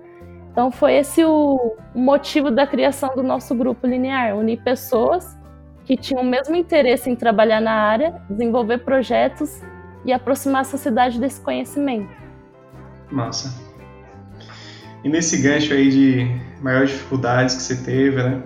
Então 0.52 0.72
foi 0.72 0.96
esse 0.96 1.24
o 1.24 1.76
motivo 1.96 2.52
da 2.52 2.66
criação 2.66 3.16
do 3.16 3.24
nosso 3.24 3.54
grupo 3.56 3.88
linear, 3.88 4.36
unir 4.36 4.62
pessoas 4.62 5.38
que 5.86 5.98
tinham 5.98 6.22
o 6.22 6.26
mesmo 6.26 6.56
interesse 6.56 7.10
em 7.10 7.16
trabalhar 7.16 7.60
na 7.60 7.72
área, 7.72 8.22
desenvolver 8.30 8.80
projetos 8.80 9.62
e 10.06 10.14
aproximar 10.14 10.62
a 10.62 10.66
sociedade 10.66 11.20
desse 11.20 11.42
conhecimento. 11.42 12.10
Massa. 13.10 13.54
E 15.04 15.10
nesse 15.10 15.42
gancho 15.42 15.74
aí 15.74 15.90
de 15.90 16.62
maiores 16.62 16.92
dificuldades 16.92 17.56
que 17.56 17.62
você 17.64 17.84
teve, 17.84 18.22
né? 18.22 18.44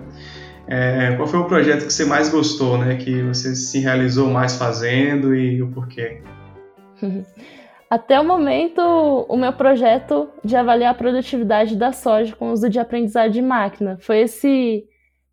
É, 0.66 1.14
qual 1.16 1.28
foi 1.28 1.40
o 1.40 1.44
projeto 1.44 1.86
que 1.86 1.92
você 1.92 2.06
mais 2.06 2.30
gostou, 2.30 2.78
né? 2.78 2.96
Que 2.96 3.22
você 3.22 3.54
se 3.54 3.80
realizou 3.80 4.30
mais 4.30 4.56
fazendo 4.56 5.34
e 5.34 5.60
o 5.60 5.70
porquê? 5.70 6.22
Até 7.94 8.18
o 8.18 8.24
momento, 8.24 8.80
o 9.28 9.36
meu 9.36 9.52
projeto 9.52 10.28
de 10.44 10.56
avaliar 10.56 10.90
a 10.90 10.98
produtividade 10.98 11.76
da 11.76 11.92
soja 11.92 12.34
com 12.34 12.50
uso 12.50 12.68
de 12.68 12.80
aprendizagem 12.80 13.30
de 13.30 13.40
máquina 13.40 13.96
foi 14.00 14.22
esse 14.22 14.84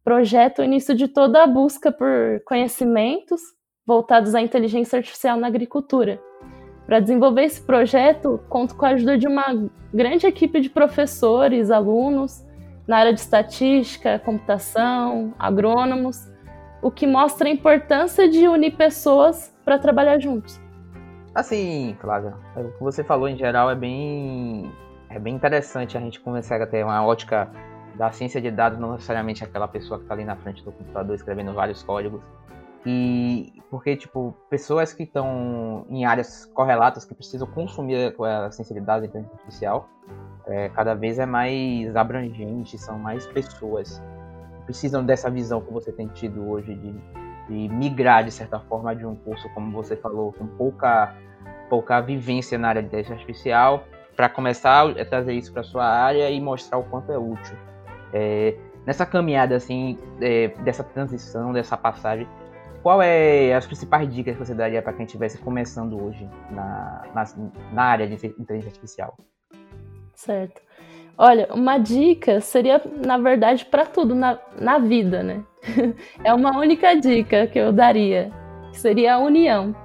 projeto 0.03 0.59
o 0.59 0.63
início 0.63 0.93
de 0.93 1.07
toda 1.07 1.41
a 1.41 1.47
busca 1.47 1.91
por 1.91 2.39
conhecimentos 2.45 3.41
voltados 3.83 4.35
à 4.35 4.41
inteligência 4.43 4.97
artificial 4.97 5.37
na 5.37 5.47
agricultura. 5.47 6.21
Para 6.85 6.99
desenvolver 6.99 7.45
esse 7.45 7.63
projeto, 7.63 8.39
conto 8.47 8.75
com 8.75 8.85
a 8.85 8.89
ajuda 8.89 9.17
de 9.17 9.27
uma 9.27 9.67
grande 9.91 10.27
equipe 10.27 10.61
de 10.61 10.69
professores, 10.69 11.71
alunos, 11.71 12.45
na 12.87 12.97
área 12.97 13.11
de 13.11 13.21
estatística, 13.21 14.19
computação, 14.19 15.33
agrônomos, 15.39 16.29
o 16.79 16.91
que 16.91 17.07
mostra 17.07 17.47
a 17.47 17.51
importância 17.51 18.29
de 18.29 18.47
unir 18.47 18.77
pessoas 18.77 19.51
para 19.65 19.79
trabalhar 19.79 20.19
juntos. 20.19 20.61
Assim, 21.33 21.95
Flávia, 22.01 22.33
o 22.55 22.71
que 22.71 22.83
você 22.83 23.03
falou 23.03 23.27
em 23.27 23.37
geral 23.37 23.69
é 23.71 23.75
bem, 23.75 24.69
é 25.09 25.17
bem 25.17 25.33
interessante 25.33 25.97
a 25.97 26.01
gente 26.01 26.21
a 26.25 26.67
ter 26.67 26.83
uma 26.83 27.05
ótica 27.05 27.49
da 27.95 28.11
ciência 28.11 28.41
de 28.41 28.51
dados 28.51 28.77
não 28.79 28.93
necessariamente 28.93 29.43
aquela 29.43 29.67
pessoa 29.67 29.97
que 29.97 30.05
está 30.05 30.13
ali 30.13 30.25
na 30.25 30.35
frente 30.35 30.63
do 30.63 30.71
computador 30.71 31.15
escrevendo 31.15 31.53
vários 31.53 31.83
códigos. 31.83 32.21
E 32.85 33.61
porque, 33.69 33.95
tipo, 33.95 34.35
pessoas 34.49 34.91
que 34.91 35.03
estão 35.03 35.85
em 35.89 36.03
áreas 36.03 36.45
correlatas, 36.47 37.05
que 37.05 37.13
precisam 37.13 37.47
consumir 37.47 38.13
a 38.19 38.51
ciência 38.51 38.73
de 38.73 38.81
dados 38.81 39.05
e 39.05 39.07
inteligência 39.07 39.37
artificial, 39.37 39.87
é, 40.47 40.67
cada 40.69 40.95
vez 40.95 41.19
é 41.19 41.25
mais 41.25 41.95
abrangente, 41.95 42.77
são 42.77 42.97
mais 42.97 43.25
pessoas 43.27 44.01
que 44.57 44.65
precisam 44.65 45.05
dessa 45.05 45.29
visão 45.29 45.61
que 45.61 45.71
você 45.71 45.91
tem 45.91 46.07
tido 46.07 46.49
hoje 46.49 46.73
de, 46.75 46.91
de 47.47 47.69
migrar, 47.69 48.23
de 48.23 48.31
certa 48.31 48.59
forma, 48.59 48.95
de 48.95 49.05
um 49.05 49.15
curso, 49.15 49.49
como 49.53 49.71
você 49.71 49.95
falou, 49.95 50.33
com 50.33 50.47
pouca, 50.47 51.15
pouca 51.69 51.99
vivência 52.01 52.57
na 52.57 52.69
área 52.69 52.81
de 52.81 52.87
inteligência 52.87 53.15
artificial, 53.15 53.85
para 54.15 54.29
começar 54.29 54.89
a 54.89 55.05
trazer 55.05 55.33
isso 55.33 55.51
para 55.51 55.63
sua 55.63 55.85
área 55.85 56.29
e 56.29 56.39
mostrar 56.39 56.77
o 56.77 56.83
quanto 56.83 57.11
é 57.11 57.17
útil. 57.17 57.55
É, 58.13 58.55
nessa 58.85 59.05
caminhada 59.05 59.55
assim, 59.55 59.97
é, 60.19 60.49
dessa 60.63 60.83
transição, 60.83 61.53
dessa 61.53 61.77
passagem, 61.77 62.27
qual 62.83 63.01
é 63.01 63.53
as 63.53 63.65
principais 63.65 64.11
dicas 64.13 64.35
que 64.35 64.45
você 64.45 64.55
daria 64.55 64.81
para 64.81 64.93
quem 64.93 65.05
estivesse 65.05 65.37
começando 65.37 66.01
hoje 66.03 66.27
na, 66.49 67.03
na, 67.13 67.23
na, 67.71 67.83
área 67.83 68.07
de 68.07 68.13
inteligência 68.13 68.69
artificial? 68.69 69.15
Certo. 70.15 70.61
Olha, 71.23 71.47
uma 71.53 71.77
dica 71.77 72.41
seria, 72.41 72.81
na 73.05 73.15
verdade, 73.15 73.63
para 73.63 73.85
tudo 73.85 74.15
na, 74.15 74.39
na 74.59 74.79
vida, 74.79 75.21
né? 75.21 75.43
é 76.23 76.33
uma 76.33 76.57
única 76.57 76.95
dica 76.95 77.45
que 77.45 77.59
eu 77.59 77.71
daria, 77.71 78.31
seria 78.73 79.13
a 79.13 79.19
união. 79.19 79.75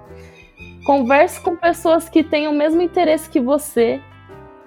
Converse 0.86 1.38
com 1.42 1.54
pessoas 1.54 2.08
que 2.08 2.24
tenham 2.24 2.54
o 2.54 2.56
mesmo 2.56 2.80
interesse 2.80 3.28
que 3.28 3.38
você, 3.38 4.00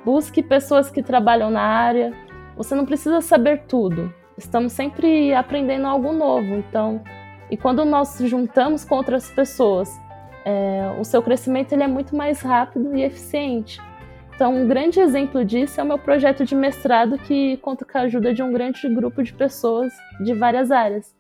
busque 0.06 0.44
pessoas 0.44 0.92
que 0.92 1.02
trabalham 1.02 1.50
na 1.50 1.64
área, 1.64 2.14
você 2.56 2.76
não 2.76 2.86
precisa 2.86 3.20
saber 3.20 3.64
tudo. 3.68 4.14
Estamos 4.38 4.72
sempre 4.72 5.34
aprendendo 5.34 5.88
algo 5.88 6.14
novo. 6.14 6.54
Então, 6.54 7.02
e 7.50 7.58
quando 7.58 7.84
nós 7.84 8.16
juntamos 8.26 8.86
com 8.86 8.94
outras 8.94 9.28
pessoas, 9.32 10.00
é, 10.46 10.96
o 11.00 11.04
seu 11.04 11.24
crescimento 11.24 11.74
ele 11.74 11.82
é 11.82 11.88
muito 11.88 12.16
mais 12.16 12.42
rápido 12.42 12.96
e 12.96 13.02
eficiente. 13.02 13.82
Então, 14.40 14.56
um 14.56 14.66
grande 14.70 15.02
exemplo 15.02 15.44
disso 15.44 15.82
é 15.82 15.84
o 15.84 15.86
meu 15.86 16.00
projeto 16.00 16.46
de 16.46 16.56
mestrado, 16.56 17.18
que 17.18 17.58
conta 17.58 17.84
com 17.84 17.98
a 17.98 18.02
ajuda 18.04 18.34
de 18.34 18.42
um 18.42 18.54
grande 18.54 18.88
grupo 18.88 19.22
de 19.22 19.34
pessoas 19.34 19.92
de 20.18 20.34
várias 20.34 20.72
áreas. 20.72 21.14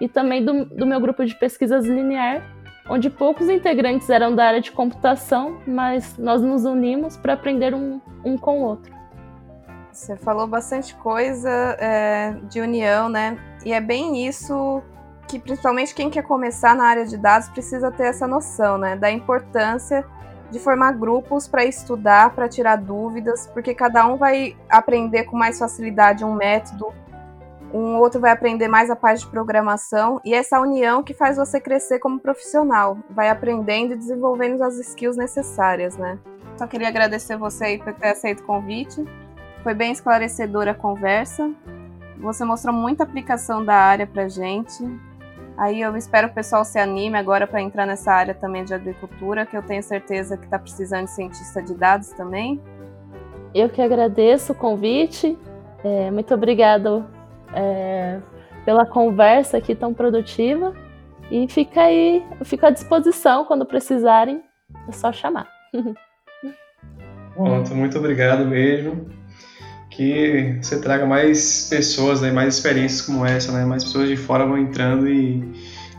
e 0.00 0.08
também 0.08 0.44
do, 0.44 0.64
do 0.64 0.84
meu 0.84 1.00
grupo 1.00 1.24
de 1.24 1.36
pesquisas 1.36 1.86
linear, 1.86 2.42
onde 2.90 3.08
poucos 3.08 3.48
integrantes 3.48 4.10
eram 4.10 4.34
da 4.34 4.44
área 4.46 4.60
de 4.60 4.72
computação, 4.72 5.60
mas 5.64 6.18
nós 6.18 6.42
nos 6.42 6.64
unimos 6.64 7.16
para 7.16 7.34
aprender 7.34 7.76
um, 7.76 8.00
um 8.24 8.36
com 8.36 8.62
o 8.62 8.64
outro. 8.64 8.92
Você 9.92 10.16
falou 10.16 10.48
bastante 10.48 10.96
coisa 10.96 11.48
é, 11.78 12.34
de 12.50 12.60
união, 12.60 13.08
né? 13.08 13.38
E 13.64 13.72
é 13.72 13.80
bem 13.80 14.26
isso 14.26 14.82
que 15.28 15.38
principalmente 15.38 15.94
quem 15.94 16.10
quer 16.10 16.24
começar 16.24 16.74
na 16.74 16.86
área 16.86 17.06
de 17.06 17.16
dados 17.16 17.48
precisa 17.50 17.92
ter 17.92 18.06
essa 18.06 18.26
noção, 18.26 18.76
né? 18.78 18.96
Da 18.96 19.12
importância 19.12 20.04
de 20.50 20.58
formar 20.58 20.92
grupos 20.92 21.48
para 21.48 21.64
estudar, 21.64 22.34
para 22.34 22.48
tirar 22.48 22.76
dúvidas, 22.76 23.46
porque 23.52 23.74
cada 23.74 24.06
um 24.06 24.16
vai 24.16 24.56
aprender 24.68 25.24
com 25.24 25.36
mais 25.36 25.58
facilidade 25.58 26.24
um 26.24 26.34
método, 26.34 26.92
um 27.72 27.96
outro 27.96 28.20
vai 28.20 28.30
aprender 28.30 28.68
mais 28.68 28.88
a 28.88 28.94
parte 28.94 29.24
de 29.24 29.30
programação, 29.30 30.20
e 30.24 30.32
essa 30.32 30.60
união 30.60 31.02
que 31.02 31.12
faz 31.12 31.36
você 31.36 31.60
crescer 31.60 31.98
como 31.98 32.20
profissional, 32.20 32.96
vai 33.10 33.28
aprendendo 33.28 33.94
e 33.94 33.96
desenvolvendo 33.96 34.62
as 34.62 34.78
skills 34.78 35.16
necessárias, 35.16 35.96
né? 35.96 36.18
Só 36.56 36.68
queria 36.68 36.86
agradecer 36.86 37.36
você 37.36 37.64
aí 37.64 37.78
por 37.78 37.92
ter 37.94 38.08
aceito 38.08 38.40
o 38.40 38.46
convite. 38.46 39.04
Foi 39.64 39.74
bem 39.74 39.90
esclarecedora 39.90 40.70
a 40.70 40.74
conversa. 40.74 41.50
Você 42.18 42.44
mostrou 42.44 42.72
muita 42.72 43.02
aplicação 43.02 43.64
da 43.64 43.74
área 43.74 44.06
pra 44.06 44.28
gente. 44.28 44.84
Aí 45.56 45.80
eu 45.80 45.96
espero 45.96 46.28
que 46.28 46.32
o 46.32 46.34
pessoal 46.34 46.64
se 46.64 46.78
anime 46.78 47.16
agora 47.16 47.46
para 47.46 47.62
entrar 47.62 47.86
nessa 47.86 48.12
área 48.12 48.34
também 48.34 48.64
de 48.64 48.74
agricultura, 48.74 49.46
que 49.46 49.56
eu 49.56 49.62
tenho 49.62 49.82
certeza 49.82 50.36
que 50.36 50.44
está 50.44 50.58
precisando 50.58 51.04
de 51.04 51.12
cientista 51.12 51.62
de 51.62 51.74
dados 51.74 52.08
também. 52.10 52.60
Eu 53.54 53.68
que 53.68 53.80
agradeço 53.80 54.52
o 54.52 54.54
convite. 54.54 55.38
É, 55.84 56.10
muito 56.10 56.34
obrigado 56.34 57.06
é, 57.54 58.18
pela 58.64 58.84
conversa 58.84 59.58
aqui 59.58 59.74
tão 59.76 59.94
produtiva. 59.94 60.74
E 61.30 61.46
fica 61.48 61.82
aí, 61.82 62.24
eu 62.38 62.44
fico 62.44 62.66
à 62.66 62.70
disposição 62.70 63.44
quando 63.44 63.64
precisarem. 63.64 64.42
É 64.88 64.92
só 64.92 65.12
chamar. 65.12 65.48
Pronto, 67.34 67.74
muito 67.74 67.98
obrigado 67.98 68.44
mesmo. 68.44 69.08
Que 69.96 70.58
você 70.60 70.80
traga 70.80 71.06
mais 71.06 71.68
pessoas, 71.70 72.20
né, 72.20 72.32
mais 72.32 72.54
experiências 72.54 73.02
como 73.02 73.24
essa, 73.24 73.52
né, 73.52 73.64
mais 73.64 73.84
pessoas 73.84 74.08
de 74.08 74.16
fora 74.16 74.44
vão 74.44 74.58
entrando 74.58 75.08
e 75.08 75.52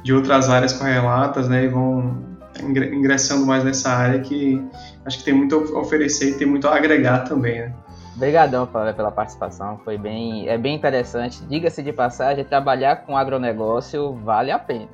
de 0.04 0.14
outras 0.14 0.50
áreas 0.50 0.74
correlatas, 0.74 1.48
né, 1.48 1.64
e 1.64 1.68
vão 1.68 2.24
ingressando 2.62 3.46
mais 3.46 3.64
nessa 3.64 3.90
área 3.90 4.20
que 4.20 4.62
acho 5.06 5.20
que 5.20 5.24
tem 5.24 5.34
muito 5.34 5.56
a 5.56 5.80
oferecer 5.80 6.32
e 6.32 6.34
tem 6.34 6.48
muito 6.48 6.68
a 6.68 6.76
agregar 6.76 7.20
também, 7.20 7.62
né. 7.62 7.74
Obrigadão, 8.16 8.66
Flávia, 8.66 8.94
pela 8.94 9.12
participação. 9.12 9.78
Foi 9.84 9.98
bem, 9.98 10.48
é 10.48 10.58
bem 10.58 10.74
interessante. 10.74 11.44
Diga-se 11.46 11.84
de 11.84 11.92
passagem, 11.92 12.46
trabalhar 12.46 13.06
com 13.06 13.18
agronegócio 13.18 14.14
vale 14.24 14.52
a 14.52 14.60
pena. 14.60 14.88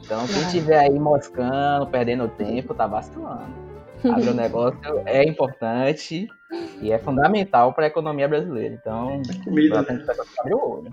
Então, 0.00 0.24
quem 0.26 0.42
estiver 0.42 0.78
aí 0.78 0.98
moscando, 0.98 1.86
perdendo 1.88 2.28
tempo, 2.28 2.72
tá 2.72 2.86
vacilando. 2.86 3.69
Agronegócio 4.04 5.02
é 5.06 5.24
importante 5.24 6.28
e 6.80 6.92
é 6.92 6.98
fundamental 6.98 7.72
para 7.72 7.84
a 7.84 7.88
economia 7.88 8.28
brasileira. 8.28 8.74
Então, 8.74 9.20
Comida. 9.44 9.84
tem 9.84 9.98
que 9.98 10.10
abrir 10.38 10.54
o 10.54 10.78
olho. 10.78 10.90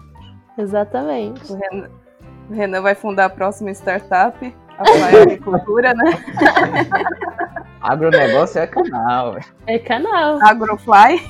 Exatamente. 0.57 1.51
O 1.51 1.55
Renan, 1.55 1.89
o 2.49 2.53
Renan 2.53 2.81
vai 2.81 2.95
fundar 2.95 3.25
a 3.25 3.29
próxima 3.29 3.71
startup, 3.71 4.55
a 4.77 4.85
Fly 4.85 5.21
Agricultura, 5.21 5.93
né? 5.93 6.03
Agronegócio 7.81 8.59
é 8.59 8.67
canal. 8.67 9.37
É 9.67 9.79
canal. 9.79 10.39
Agrofly. 10.41 11.21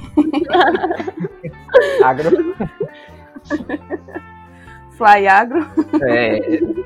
Agro... 2.03 2.55
Fly 4.91 5.27
Agro. 5.27 5.67
É, 6.01 6.39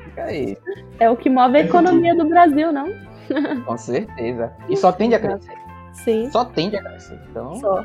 fica 0.04 0.24
aí. 0.24 0.58
É 1.00 1.08
o 1.08 1.16
que 1.16 1.30
move 1.30 1.56
a 1.56 1.60
economia 1.60 2.14
do 2.14 2.28
Brasil, 2.28 2.70
não? 2.70 2.86
Com 3.66 3.76
certeza. 3.76 4.52
E 4.68 4.76
só 4.76 4.92
tende 4.92 5.14
a 5.14 5.20
crescer. 5.20 5.56
Sim. 5.92 6.30
Só 6.30 6.44
tende 6.44 6.76
a 6.76 6.82
crescer. 6.82 7.20
Então, 7.30 7.56
Só. 7.56 7.84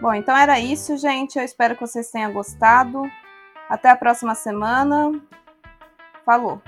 Bom, 0.00 0.12
então 0.14 0.36
era 0.36 0.58
isso, 0.58 0.96
gente. 0.96 1.38
Eu 1.38 1.44
espero 1.44 1.74
que 1.74 1.80
vocês 1.80 2.10
tenham 2.10 2.32
gostado. 2.32 3.02
Até 3.68 3.90
a 3.90 3.96
próxima 3.96 4.34
semana. 4.34 5.12
Falou! 6.24 6.60